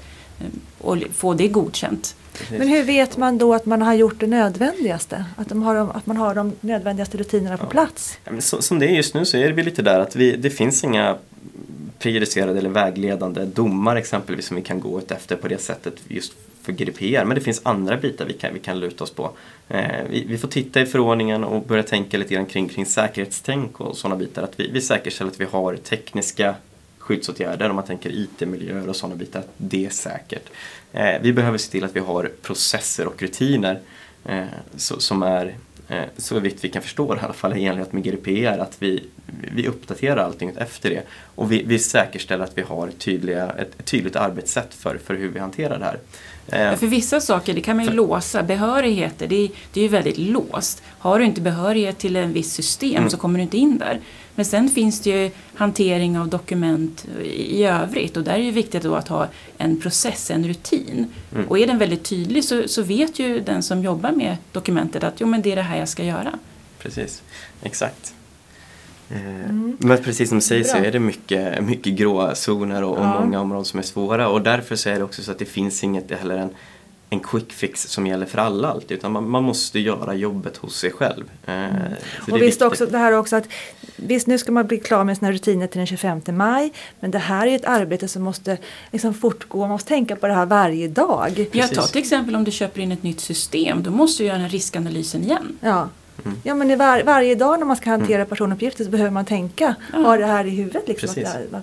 och 0.78 0.98
få 1.14 1.34
det 1.34 1.48
godkänt. 1.48 2.16
Men 2.50 2.68
hur 2.68 2.84
vet 2.84 3.18
man 3.18 3.38
då 3.38 3.54
att 3.54 3.66
man 3.66 3.82
har 3.82 3.94
gjort 3.94 4.20
det 4.20 4.28
nödvändigaste? 4.28 5.26
Att, 5.36 5.50
de 5.50 5.64
har, 5.64 5.76
att 5.76 6.06
man 6.06 6.18
har 6.18 6.36
de 6.36 6.54
nödvändigaste 6.62 7.18
rutinerna 7.18 7.58
på 7.58 7.66
ja. 7.66 7.70
plats? 7.70 8.20
Så, 8.40 8.62
som 8.62 8.80
det 8.80 8.86
är 8.86 8.92
just 8.92 9.14
nu 9.14 9.26
så 9.26 9.38
är 9.38 9.52
det 9.52 9.64
lite 9.64 9.82
där 9.82 10.00
att 10.00 10.16
vi, 10.16 10.36
det 10.36 10.50
finns 10.50 10.84
inga 10.84 11.18
prejudicerade 12.00 12.60
eller 12.60 12.70
vägledande 12.70 13.46
domar 13.46 13.96
exempelvis 13.96 14.46
som 14.46 14.56
vi 14.56 14.62
kan 14.62 14.80
gå 14.80 15.00
ut 15.00 15.12
efter 15.12 15.36
på 15.36 15.48
det 15.48 15.62
sättet 15.62 15.94
just 16.08 16.34
för 16.62 16.72
GDPR. 16.72 17.26
Men 17.26 17.36
det 17.36 17.42
finns 17.42 17.62
andra 17.64 17.98
bitar 17.98 18.26
vi 18.26 18.34
kan, 18.34 18.54
vi 18.54 18.60
kan 18.60 18.80
luta 18.80 19.04
oss 19.04 19.12
på. 19.12 19.32
Eh, 19.68 19.82
vi, 20.10 20.26
vi, 20.28 20.38
får 20.38 20.48
titta 20.48 20.82
i 20.82 20.86
förordningen 20.86 21.44
och 21.44 21.64
börja 21.64 21.84
tänka 21.84 22.18
lite 22.18 22.34
grann 22.34 22.46
kring, 22.46 22.70
kring 22.70 22.86
säkerhetstänk 22.86 23.80
och 23.80 23.98
sådana 23.98 24.16
bitar. 24.16 24.44
Att 24.44 24.60
vi, 24.60 24.72
vi 24.72 24.82
säkerställer 24.82 25.32
att 25.32 25.40
vi 25.40 25.46
har 25.46 25.76
tekniska 25.76 26.56
skyddsåtgärder 27.02 27.70
om 27.70 27.76
man 27.76 27.86
tänker 27.86 28.10
IT-miljöer 28.10 28.90
och 28.90 28.96
sådana 28.96 29.16
bitar, 29.16 29.44
det 29.58 29.86
är 29.86 29.90
säkert. 29.90 30.50
Eh, 30.92 31.22
vi 31.22 31.34
behöver 31.34 31.58
se 31.58 31.72
till 31.72 31.84
att 31.84 31.96
vi 31.96 32.00
har 32.00 32.32
processer 32.42 33.08
och 33.08 33.22
rutiner 33.22 33.80
eh, 34.26 34.46
så, 34.76 35.00
som 35.00 35.24
är 35.24 35.56
eh, 35.88 36.04
så 36.18 36.40
vitt 36.40 36.64
vi 36.64 36.70
kan 36.70 36.82
förstå 36.82 37.16
i 37.16 37.20
alla 37.20 37.34
fall 37.34 37.58
i 37.58 37.66
enlighet 37.66 37.94
med 37.94 38.04
GDPR 38.04 38.60
att 38.60 38.76
vi, 38.80 39.04
vi 39.56 39.68
uppdaterar 39.68 40.18
allting 40.18 40.52
efter 40.58 40.90
det 40.90 41.04
och 41.36 41.52
vi, 41.52 41.64
vi 41.64 41.80
säkerställer 41.80 42.44
att 42.44 42.58
vi 42.58 42.62
har 42.62 42.90
tydliga, 42.98 43.50
ett, 43.50 43.80
ett 43.80 43.86
tydligt 43.86 44.16
arbetssätt 44.16 44.74
för, 44.74 44.98
för 44.98 45.14
hur 45.14 45.30
vi 45.30 45.40
hanterar 45.40 45.80
det 45.80 45.86
här. 45.86 46.00
Ja, 46.46 46.78
för 46.78 46.88
vissa 46.88 47.22
saker 47.22 47.54
det 47.54 47.62
kan 47.62 47.76
man 47.76 47.86
ju 47.86 47.90
för... 47.90 47.98
låsa. 47.98 48.44
Behörigheter 48.44 49.28
det 49.28 49.36
är, 49.36 49.50
det 49.74 49.80
är 49.80 49.84
ju 49.84 49.90
väldigt 49.90 50.18
låst. 50.18 50.82
Har 50.98 51.20
du 51.20 51.26
inte 51.26 51.42
behörighet 51.42 51.98
till 51.98 52.16
en 52.16 52.34
viss 52.34 52.54
system 52.54 52.98
mm. 52.98 53.10
så 53.10 53.18
kommer 53.18 53.40
du 53.40 53.44
inte 53.44 53.58
in 53.58 53.78
där. 53.78 54.02
Men 54.36 54.46
sen 54.46 54.70
finns 54.70 55.02
det 55.02 55.10
ju 55.10 55.32
hantering 55.56 56.20
av 56.20 56.28
dokument 56.28 57.06
i 57.24 57.64
övrigt 57.64 58.18
och 58.18 58.24
där 58.24 58.34
är 58.34 58.44
det 58.44 58.52
viktigt 58.52 58.84
då 58.84 58.96
att 58.96 59.08
ha 59.08 59.28
en 59.58 59.82
process, 59.82 60.32
en 60.32 60.48
rutin. 60.48 61.08
Mm. 61.36 61.48
Och 61.48 61.60
är 61.60 61.68
den 61.68 61.78
väldigt 61.78 62.04
tydlig 62.04 62.44
så, 62.44 62.68
så 62.68 62.82
vet 62.82 63.20
ju 63.20 63.40
den 63.40 63.64
som 63.64 63.84
jobbar 63.84 64.12
med 64.12 64.38
dokumentet 64.52 65.04
att 65.04 65.22
jo 65.22 65.28
men 65.28 65.42
det 65.42 65.52
är 65.52 65.56
det 65.56 65.62
här 65.62 65.78
jag 65.78 65.90
ska 65.90 66.04
göra. 66.04 66.40
Precis, 66.80 67.22
exakt. 67.64 68.14
Mm. 69.16 69.78
Men 69.80 69.98
precis 69.98 70.30
som 70.30 70.38
du 70.38 70.42
säger 70.42 70.64
så 70.64 70.78
är 70.78 70.92
det 70.92 71.00
mycket, 71.00 71.64
mycket 71.64 71.94
gråzoner 71.94 72.84
och, 72.84 72.98
ja. 72.98 73.16
och 73.16 73.22
många 73.22 73.42
områden 73.42 73.66
som 73.66 73.80
är 73.80 73.84
svåra 73.84 74.30
och 74.30 74.42
därför 74.42 74.76
så 74.76 74.90
är 74.90 74.98
det 74.98 75.04
också 75.04 75.24
så 75.24 75.32
att 75.32 75.40
det 75.40 75.46
finns 75.46 75.84
inget 75.84 76.12
heller 76.12 76.38
en 76.38 76.50
en 77.14 77.20
quick 77.20 77.54
fix 77.54 77.88
som 77.88 78.08
gäller 78.08 78.26
för 78.26 78.38
alla 78.38 78.68
alltid 78.68 78.98
utan 78.98 79.12
man, 79.12 79.30
man 79.30 79.44
måste 79.44 79.80
göra 79.80 80.14
jobbet 80.14 80.58
hos 80.58 80.76
sig 80.76 80.92
själv. 80.92 81.24
Eh, 81.46 81.54
mm. 81.54 81.94
och 82.32 82.42
visst 82.42 82.62
också 82.62 82.86
det 82.86 82.98
här 82.98 83.12
också 83.12 83.36
att 83.36 83.48
visst 83.96 84.28
nu 84.28 84.38
ska 84.38 84.52
man 84.52 84.68
bli 84.68 84.78
klar 84.78 85.04
med 85.04 85.18
sina 85.18 85.32
rutiner 85.32 85.68
till 85.68 85.78
den 85.78 85.88
25 85.88 86.22
maj 86.28 86.74
men 87.00 87.12
det 87.12 87.18
här 87.18 87.48
är 87.48 87.56
ett 87.56 87.66
arbete 87.66 88.08
som 88.08 88.24
måste 88.24 88.58
liksom 88.92 89.14
fortgå, 89.14 89.60
man 89.60 89.70
måste 89.70 89.88
tänka 89.88 90.16
på 90.16 90.28
det 90.28 90.34
här 90.34 90.46
varje 90.46 90.88
dag. 90.88 91.48
Jag 91.52 91.74
tar 91.74 91.88
till 91.88 92.02
exempel 92.02 92.36
om 92.36 92.44
du 92.44 92.52
köper 92.52 92.82
in 92.82 92.92
ett 92.92 93.04
nytt 93.04 93.20
system 93.20 93.84
då 93.84 93.92
måste 93.92 94.24
du 94.24 94.28
göra 94.28 94.38
den 94.38 94.46
här 94.46 94.52
riskanalysen 94.52 95.24
igen. 95.24 95.58
Ja. 95.62 95.90
Mm. 96.26 96.38
Ja 96.44 96.56
men 96.56 96.78
var, 96.78 97.04
varje 97.04 97.36
dag 97.36 97.60
när 97.60 97.66
man 97.66 97.76
ska 97.76 97.90
hantera 97.90 98.16
mm. 98.16 98.28
personuppgifter 98.28 98.84
så 98.84 98.90
behöver 98.90 99.12
man 99.12 99.26
tänka, 99.26 99.76
ja. 99.94 100.00
ha 100.00 100.18
det 100.18 100.26
här 100.26 100.46
i 100.46 100.50
huvudet. 100.50 100.88
Liksom, 100.88 101.08
Precis. 101.08 101.26
att 101.26 101.52
det, 101.52 101.62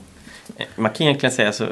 man 0.77 0.93
kan 0.93 1.07
egentligen 1.07 1.35
säga 1.35 1.53
så, 1.53 1.67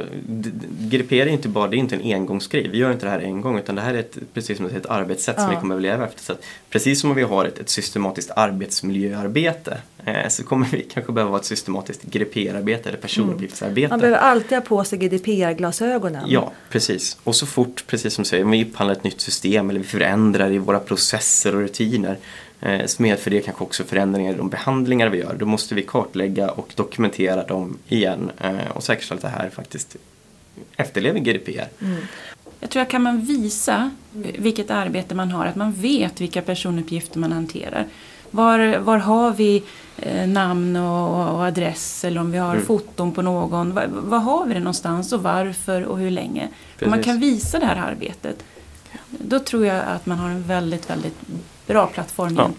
GDPR 0.81 1.15
är 1.15 1.27
inte 1.27 1.49
bara, 1.49 1.69
det 1.69 1.77
är 1.77 1.79
inte 1.79 1.97
en 1.97 2.15
engångsgrej. 2.15 2.69
Vi 2.69 2.79
gör 2.79 2.93
inte 2.93 3.07
det 3.07 3.11
här 3.11 3.19
en 3.19 3.41
gång 3.41 3.59
utan 3.59 3.75
det 3.75 3.81
här 3.81 3.95
är 3.95 3.99
ett, 3.99 4.19
precis 4.35 4.57
som 4.57 4.67
ett 4.67 4.87
arbetssätt 4.87 5.35
ja. 5.39 5.43
som 5.43 5.55
vi 5.55 5.61
kommer 5.61 5.77
att 5.77 5.83
leva 5.83 6.05
efter. 6.05 6.23
Så 6.23 6.33
att, 6.33 6.45
precis 6.71 7.01
som 7.01 7.15
vi 7.15 7.23
har 7.23 7.45
ett, 7.45 7.59
ett 7.59 7.69
systematiskt 7.69 8.31
arbetsmiljöarbete 8.37 9.79
eh, 10.05 10.29
så 10.29 10.45
kommer 10.45 10.67
vi 10.67 10.83
kanske 10.83 11.13
behöva 11.13 11.31
ha 11.31 11.39
ett 11.39 11.45
systematiskt 11.45 12.03
GDPR-arbete 12.03 12.89
eller 12.89 12.99
personuppgiftsarbete. 12.99 13.87
Mm. 13.87 13.91
Man 13.91 14.01
behöver 14.01 14.19
alltid 14.19 14.59
ha 14.59 14.63
på 14.63 14.85
sig 14.85 14.99
GDPR-glasögonen. 14.99 16.25
Ja, 16.29 16.53
precis. 16.71 17.19
Och 17.25 17.37
så 17.37 17.47
fort, 17.47 17.85
precis 17.87 18.15
som 18.15 18.23
du 18.23 18.29
säger, 18.29 18.45
om 18.45 18.51
vi 18.51 18.65
upphandlar 18.65 18.97
ett 18.97 19.05
nytt 19.05 19.21
system 19.21 19.71
eller 19.71 19.81
vi 19.81 19.87
förändrar 19.87 20.51
i 20.51 20.59
våra 20.59 20.79
processer 20.79 21.55
och 21.55 21.61
rutiner 21.61 22.19
eh, 22.67 22.87
så 22.87 23.03
medför 23.03 23.31
det 23.31 23.41
kanske 23.41 23.65
också 23.65 23.85
förändringar 23.85 24.33
i 24.33 24.37
de 24.37 24.49
behandlingar 24.49 25.09
vi 25.09 25.19
gör. 25.19 25.35
Då 25.35 25.47
måste 25.47 25.75
vi 25.75 25.83
kartlägga 25.83 26.51
och 26.51 26.73
dokumentera 26.77 27.43
dem 27.43 27.79
igen 27.89 28.31
eh, 28.41 28.71
och 28.75 28.83
säkerställa 28.83 29.17
att 29.17 29.23
det 29.23 29.29
här 29.43 29.51
faktiskt 29.51 29.97
efterlever 30.77 31.19
GDPR. 31.19 31.69
Mm. 31.81 31.97
Jag 32.61 32.71
tror 32.71 32.83
att 32.83 32.89
kan 32.89 33.03
man 33.03 33.21
visa 33.21 33.91
vilket 34.39 34.71
arbete 34.71 35.15
man 35.15 35.31
har, 35.31 35.47
att 35.47 35.57
man 35.57 35.73
vet 35.73 36.21
vilka 36.21 36.43
personuppgifter 36.43 37.19
man 37.19 37.33
hanterar. 37.33 37.87
Var, 38.31 38.79
var 38.79 38.99
har 38.99 39.33
vi 39.33 39.63
eh, 39.97 40.29
namn 40.29 40.77
och, 40.77 41.35
och, 41.35 41.45
adress 41.45 42.05
eller 42.05 42.21
om 42.21 42.33
vi 42.33 42.39
har 42.39 42.55
mm. 42.55 42.67
foton 42.67 43.13
på 43.13 43.23
någon. 43.23 43.75
Var, 43.75 43.87
var, 43.87 44.19
har 44.19 44.47
vi 44.47 44.55
det 44.55 44.61
någonstans 44.61 45.13
och 45.13 45.23
varför 45.23 45.85
och 45.85 45.99
hur 45.99 46.11
länge? 46.11 46.49
Om 46.83 46.91
man 46.91 47.03
kan 47.03 47.21
visa 47.21 47.59
det 47.59 47.67
här 47.67 47.77
arbetet 47.77 48.45
då 49.09 49.39
tror 49.39 49.67
jag 49.67 49.85
att 49.85 50.07
man 50.07 50.19
har 50.19 50.31
en 50.31 50.43
väldigt, 50.43 50.91
väldigt 50.91 51.17
bra 51.67 51.87
plattform 51.87 52.37
ja. 52.37 52.51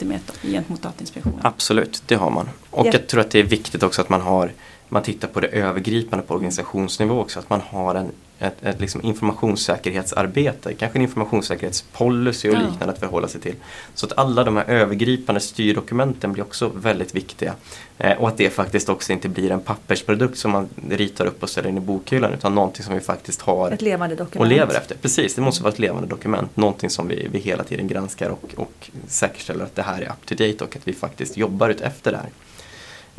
gentemot 0.41 0.81
Datainspektionen. 0.81 1.39
Absolut, 1.41 2.03
det 2.05 2.15
har 2.15 2.29
man. 2.29 2.49
Och 2.69 2.85
yeah. 2.85 2.95
jag 2.95 3.07
tror 3.07 3.21
att 3.21 3.31
det 3.31 3.39
är 3.39 3.43
viktigt 3.43 3.83
också 3.83 4.01
att 4.01 4.09
man 4.09 4.21
har 4.21 4.51
man 4.89 5.03
tittar 5.03 5.27
på 5.27 5.39
det 5.39 5.47
övergripande 5.47 6.25
på 6.25 6.33
organisationsnivå 6.33 7.19
också, 7.19 7.39
att 7.39 7.49
man 7.49 7.61
har 7.69 7.95
en, 7.95 8.11
ett, 8.39 8.63
ett 8.63 8.79
liksom 8.79 9.01
informationssäkerhetsarbete, 9.01 10.73
kanske 10.73 10.97
en 10.97 11.01
informationssäkerhetspolicy 11.01 12.49
och 12.49 12.55
ja. 12.55 12.59
liknande 12.59 12.93
att 12.93 12.99
förhålla 12.99 13.27
sig 13.27 13.41
till. 13.41 13.55
Så 13.93 14.05
att 14.05 14.17
alla 14.17 14.43
de 14.43 14.57
här 14.57 14.65
övergripande 14.65 15.41
styrdokumenten 15.41 16.33
blir 16.33 16.43
också 16.43 16.71
väldigt 16.75 17.15
viktiga. 17.15 17.53
Eh, 17.97 18.17
och 18.17 18.27
att 18.27 18.37
det 18.37 18.49
faktiskt 18.49 18.89
också 18.89 19.13
inte 19.13 19.29
blir 19.29 19.51
en 19.51 19.59
pappersprodukt 19.59 20.37
som 20.37 20.51
man 20.51 20.69
ritar 20.89 21.25
upp 21.25 21.43
och 21.43 21.49
ställer 21.49 21.69
in 21.69 21.77
i 21.77 21.79
bokhyllan 21.79 22.33
utan 22.33 22.55
någonting 22.55 22.83
som 22.83 22.93
vi 22.93 22.99
faktiskt 22.99 23.41
har 23.41 23.71
ett 23.71 23.81
levande 23.81 24.15
dokument. 24.15 24.39
och 24.39 24.47
lever 24.47 24.75
efter. 24.75 24.95
Precis, 24.95 25.35
det 25.35 25.41
måste 25.41 25.63
vara 25.63 25.73
ett 25.73 25.79
levande 25.79 26.07
dokument, 26.07 26.57
någonting 26.57 26.89
som 26.89 27.07
vi, 27.07 27.27
vi 27.31 27.39
hela 27.39 27.63
tiden 27.63 27.87
granskar 27.87 28.29
och, 28.29 28.53
och 28.55 28.89
säkerställer 29.07 29.63
att 29.63 29.75
det 29.75 29.81
här 29.81 30.01
är 30.01 30.09
up 30.09 30.25
to 30.25 30.35
date 30.35 30.63
och 30.63 30.75
att 30.75 30.87
vi 30.87 30.93
faktiskt 30.93 31.37
jobbar 31.37 31.69
ut 31.69 31.81
efter 31.81 32.11
det 32.11 32.17
här. 32.17 32.29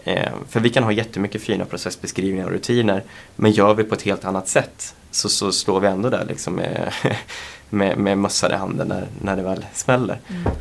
Eh, 0.04 0.32
för 0.48 0.61
vi 0.61 0.70
kan 0.70 0.84
ha 0.84 0.92
jättemycket 0.92 1.42
fina 1.42 1.64
processbeskrivningar 1.64 2.46
och 2.46 2.52
rutiner 2.52 3.02
men 3.37 3.52
gör 3.52 3.74
vi 3.74 3.84
på 3.84 3.94
ett 3.94 4.02
helt 4.02 4.24
annat 4.24 4.48
sätt 4.48 4.94
så, 5.11 5.28
så 5.28 5.52
står 5.52 5.80
vi 5.80 5.88
ändå 5.88 6.11
där 6.11 6.24
liksom 6.28 6.54
med, 6.54 6.92
med, 7.70 7.98
med 7.98 8.18
mössan 8.18 8.52
i 8.52 8.54
handen 8.54 8.88
när, 8.88 9.06
när 9.22 9.37
det 9.37 9.42
väl 9.42 9.66
smäller. 9.72 10.20
Mm. 10.28 10.52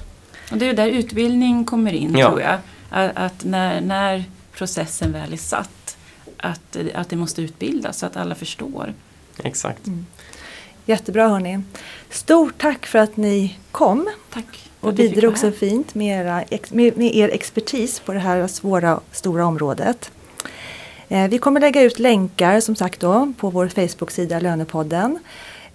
Och 0.52 0.58
det 0.58 0.70
är 0.70 0.74
där 0.74 0.88
utbildning 0.88 1.66
kommer 1.66 1.94
in 1.94 2.18
ja. 2.18 2.28
tror 2.28 2.42
jag. 2.42 2.60
Att, 2.90 3.12
att, 3.16 3.44
när, 3.44 3.82
när 3.82 4.24
processen 4.54 5.12
väl 5.12 5.34
är 5.34 5.38
satt 5.38 5.98
att, 6.38 6.78
att 6.94 7.10
det 7.10 7.16
måste 7.16 7.42
utbildas 7.42 7.98
så 7.98 8.06
att 8.06 8.18
alla 8.18 8.36
förstår. 8.36 8.94
Exakt. 9.44 9.88
Mm. 9.88 10.06
Jättebra 10.86 11.28
hörni. 11.28 11.62
Stort 12.10 12.58
tack 12.58 12.86
för 12.86 13.00
att 13.00 13.18
ni 13.18 13.58
kom. 13.72 14.10
Tack 14.34 14.70
och 14.88 14.94
bidrog 14.94 15.38
så 15.38 15.52
fint 15.52 15.96
med, 15.96 16.22
era, 16.22 16.44
med, 16.70 16.98
med, 16.98 17.16
er 17.16 17.30
expertis 17.30 18.00
på 18.00 18.14
det 18.14 18.20
här 18.20 18.48
svåra, 18.48 19.00
stora 19.12 19.46
området. 19.46 20.12
Eh, 21.10 21.28
vi 21.28 21.38
kommer 21.38 21.60
lägga 21.60 21.82
ut 21.82 22.00
länkar 22.00 22.60
som 22.60 22.76
sagt 22.76 23.00
då 23.00 23.34
på 23.38 23.50
vår 23.50 23.68
Facebook-sida 23.68 24.40
Lönepodden 24.40 25.20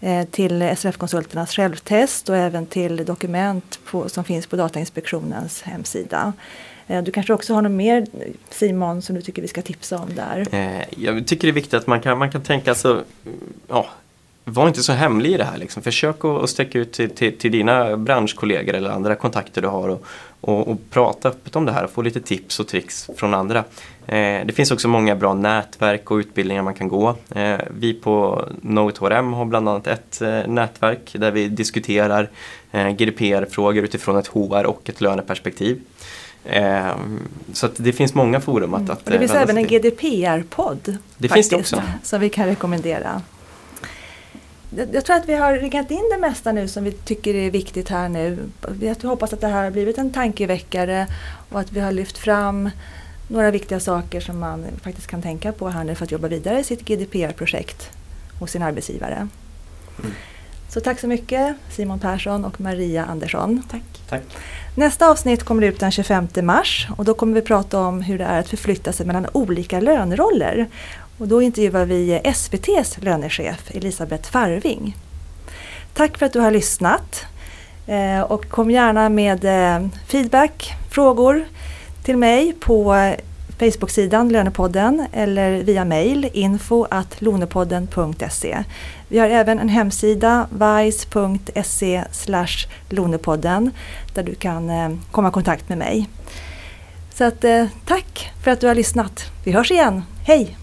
eh, 0.01 0.25
till 0.25 0.63
SRF-konsulternas 0.77 1.51
självtest 1.51 2.29
och 2.29 2.37
även 2.37 2.67
till 2.67 3.05
dokument 3.05 3.79
på, 3.85 4.09
som 4.09 4.25
finns 4.25 4.47
på 4.47 4.57
Datainspektionens 4.57 5.63
hemsida. 5.63 6.33
Eh, 6.87 7.03
du 7.03 7.13
kanske 7.13 7.33
också 7.33 7.55
har 7.55 7.63
något 7.63 7.73
mer 7.73 8.07
Simon 8.51 9.03
som 9.03 9.17
du 9.17 9.23
tycker 9.23 9.43
vi 9.43 9.49
ska 9.49 9.63
tipsa 9.63 9.99
om 9.99 10.15
där? 10.15 10.47
Eh, 10.53 10.85
jag 10.97 11.27
tycker 11.27 11.47
det 11.47 11.51
är 11.51 11.55
viktigt 11.55 11.75
att 11.75 11.87
man 11.87 12.01
kan, 12.01 12.19
man 12.19 12.31
kan 12.31 12.43
tänka 12.43 12.75
så, 12.75 13.01
ja, 13.69 13.87
var 14.45 14.69
inte 14.69 14.83
så 14.83 14.93
hemlig 14.93 15.31
i 15.31 15.37
det 15.37 15.45
här. 15.45 15.59
Liksom. 15.59 15.83
Försök 15.83 16.25
att, 16.25 16.51
sträcka 16.51 16.79
ut 16.79 16.93
till, 16.93 17.11
till, 17.11 17.39
till, 17.39 17.53
dina 17.53 17.97
branschkollegor 17.97 18.75
eller 18.75 18.91
andra 18.91 19.15
kontakter 19.15 19.63
du 19.63 19.69
har 19.69 19.89
och, 19.89 20.05
och, 20.41 20.69
och, 20.69 20.79
prata 20.91 21.29
öppet 21.29 21.57
om 21.57 21.65
det 21.65 21.73
här 21.73 21.85
och 21.85 21.91
få 21.91 22.03
lite 22.03 22.21
tips 22.21 22.61
och 22.61 22.69
tricks 22.69 23.11
från 23.17 23.35
andra. 23.35 23.59
Eh, 24.07 24.47
det 24.47 24.55
finns 24.55 24.71
också 24.71 24.89
många 24.89 25.17
bra 25.17 25.35
nätverk 25.35 26.11
och 26.11 26.17
utbildningar 26.17 26.63
man 26.63 26.75
kan 26.75 26.89
gå. 26.89 27.17
Eh, 27.35 27.59
vi 27.71 27.95
på 27.95 28.45
Know 28.61 28.93
har 29.01 29.45
bland 29.45 29.69
annat 29.69 29.87
ett 29.87 30.23
eh, 30.23 30.47
nätverk 30.47 31.17
där 31.19 31.31
vi 31.31 31.49
diskuterar 31.49 32.31
eh, 32.73 32.89
GDPR-frågor 32.89 33.85
utifrån 33.85 34.17
ett 34.17 34.27
HR 34.27 34.67
och 34.67 34.89
ett 34.89 35.01
löneperspektiv. 35.01 35.81
Eh, 36.45 36.91
så 37.53 37.69
det 37.77 37.93
finns 37.93 38.15
många 38.15 38.41
forum 38.41 38.75
att, 38.75 38.81
mm. 38.81 38.93
att 38.93 39.05
Det 39.05 39.19
finns 39.19 39.35
även 39.35 39.59
en 39.59 39.67
GDPR-podd. 39.67 40.97
Det 41.19 41.29
faktiskt, 41.29 41.51
finns 41.51 41.71
det 41.71 41.77
också. 41.77 41.83
Som 42.03 42.21
vi 42.21 42.29
kan 42.29 42.47
rekommendera. 42.47 43.23
Jag 44.93 45.05
tror 45.05 45.17
att 45.17 45.29
vi 45.29 45.35
har 45.35 45.55
ringat 45.55 45.91
in 45.91 46.11
det 46.13 46.19
mesta 46.19 46.53
nu 46.53 46.69
som 46.69 46.85
vi 46.85 46.93
tycker 46.93 47.35
är 47.35 47.51
viktigt 47.51 47.89
här 47.89 48.09
nu. 48.09 48.39
Jag 48.81 49.03
hoppas 49.03 49.33
att 49.33 49.41
det 49.41 49.47
här 49.47 49.65
har 49.65 49.71
blivit 49.71 49.99
en 49.99 50.13
tankeväckare 50.13 51.07
och 51.49 51.61
att 51.61 51.73
vi 51.73 51.81
har 51.81 51.93
lyft 51.93 52.19
fram 52.19 52.71
några 53.29 53.51
viktiga 53.51 53.81
saker 53.81 54.21
som 54.21 54.39
man 54.39 54.65
faktiskt 54.83 55.07
kan 55.07 55.23
tänka 55.23 55.53
på 55.53 55.69
här 55.69 55.85
nu 55.85 55.95
för 55.95 56.05
att 56.05 56.11
jobba 56.11 56.29
vidare 56.29 56.61
i 56.61 56.65
sitt 56.65 56.85
GDPR-projekt 56.85 57.91
hos 58.39 58.51
sin 58.51 58.63
arbetsgivare. 58.63 59.15
Mm. 59.15 60.13
Så 60.69 60.81
tack 60.81 61.01
så 61.01 61.07
mycket 61.07 61.57
Simon 61.71 62.01
Persson 62.01 62.45
och 62.45 62.61
Maria 62.61 63.05
Andersson. 63.05 63.63
Tack 63.71 63.92
tack. 64.13 64.23
Nästa 64.75 65.11
avsnitt 65.11 65.43
kommer 65.43 65.63
ut 65.63 65.81
den 65.81 65.91
25 65.91 66.29
mars 66.43 66.89
och 66.97 67.05
då 67.05 67.15
kommer 67.15 67.35
vi 67.35 67.43
prata 67.43 67.81
om 67.81 68.03
hur 68.03 68.19
det 68.19 68.25
är 68.25 68.41
att 68.41 68.49
förflytta 68.49 68.93
sig 68.93 69.07
mellan 69.07 69.27
olika 69.33 69.81
löneroller. 69.81 70.67
Och 71.19 71.29
då 71.29 71.43
intervjuar 71.43 71.85
vi 71.85 72.21
SVTs 72.25 72.99
lönechef 73.03 73.71
Elisabeth 73.75 74.31
Farving. 74.31 74.97
Tack 75.95 76.19
för 76.19 76.27
att 76.27 76.33
du 76.33 76.41
har 76.41 76.51
lyssnat 76.51 77.25
eh, 77.87 78.21
och 78.21 78.49
kom 78.49 78.71
gärna 78.71 79.09
med 79.09 79.45
eh, 79.45 79.89
feedback, 80.07 80.73
frågor 80.91 81.45
till 82.05 82.17
mig 82.17 82.53
på 82.61 82.95
Facebook-sidan 83.63 84.29
Lönepodden 84.29 85.07
eller 85.13 85.63
via 85.63 85.85
mail 85.85 86.31
info 86.33 86.87
lonepodden.se. 87.23 88.65
Vi 89.09 89.19
har 89.19 89.29
även 89.29 89.59
en 89.59 89.69
hemsida 89.69 90.47
vice.se 90.51 92.05
lonepodden 92.89 93.71
där 94.15 94.23
du 94.23 94.35
kan 94.35 94.71
eh, 94.71 94.89
komma 95.11 95.29
i 95.29 95.33
kontakt 95.33 95.69
med 95.69 95.79
mig. 95.79 96.09
Så 97.15 97.25
att, 97.25 97.45
eh, 97.45 97.67
tack 97.87 98.31
för 98.45 98.51
att 98.51 98.61
du 98.61 98.67
har 98.67 98.75
lyssnat. 98.75 99.25
Vi 99.45 99.53
hörs 99.53 99.71
igen. 99.71 100.03
Hej! 100.27 100.57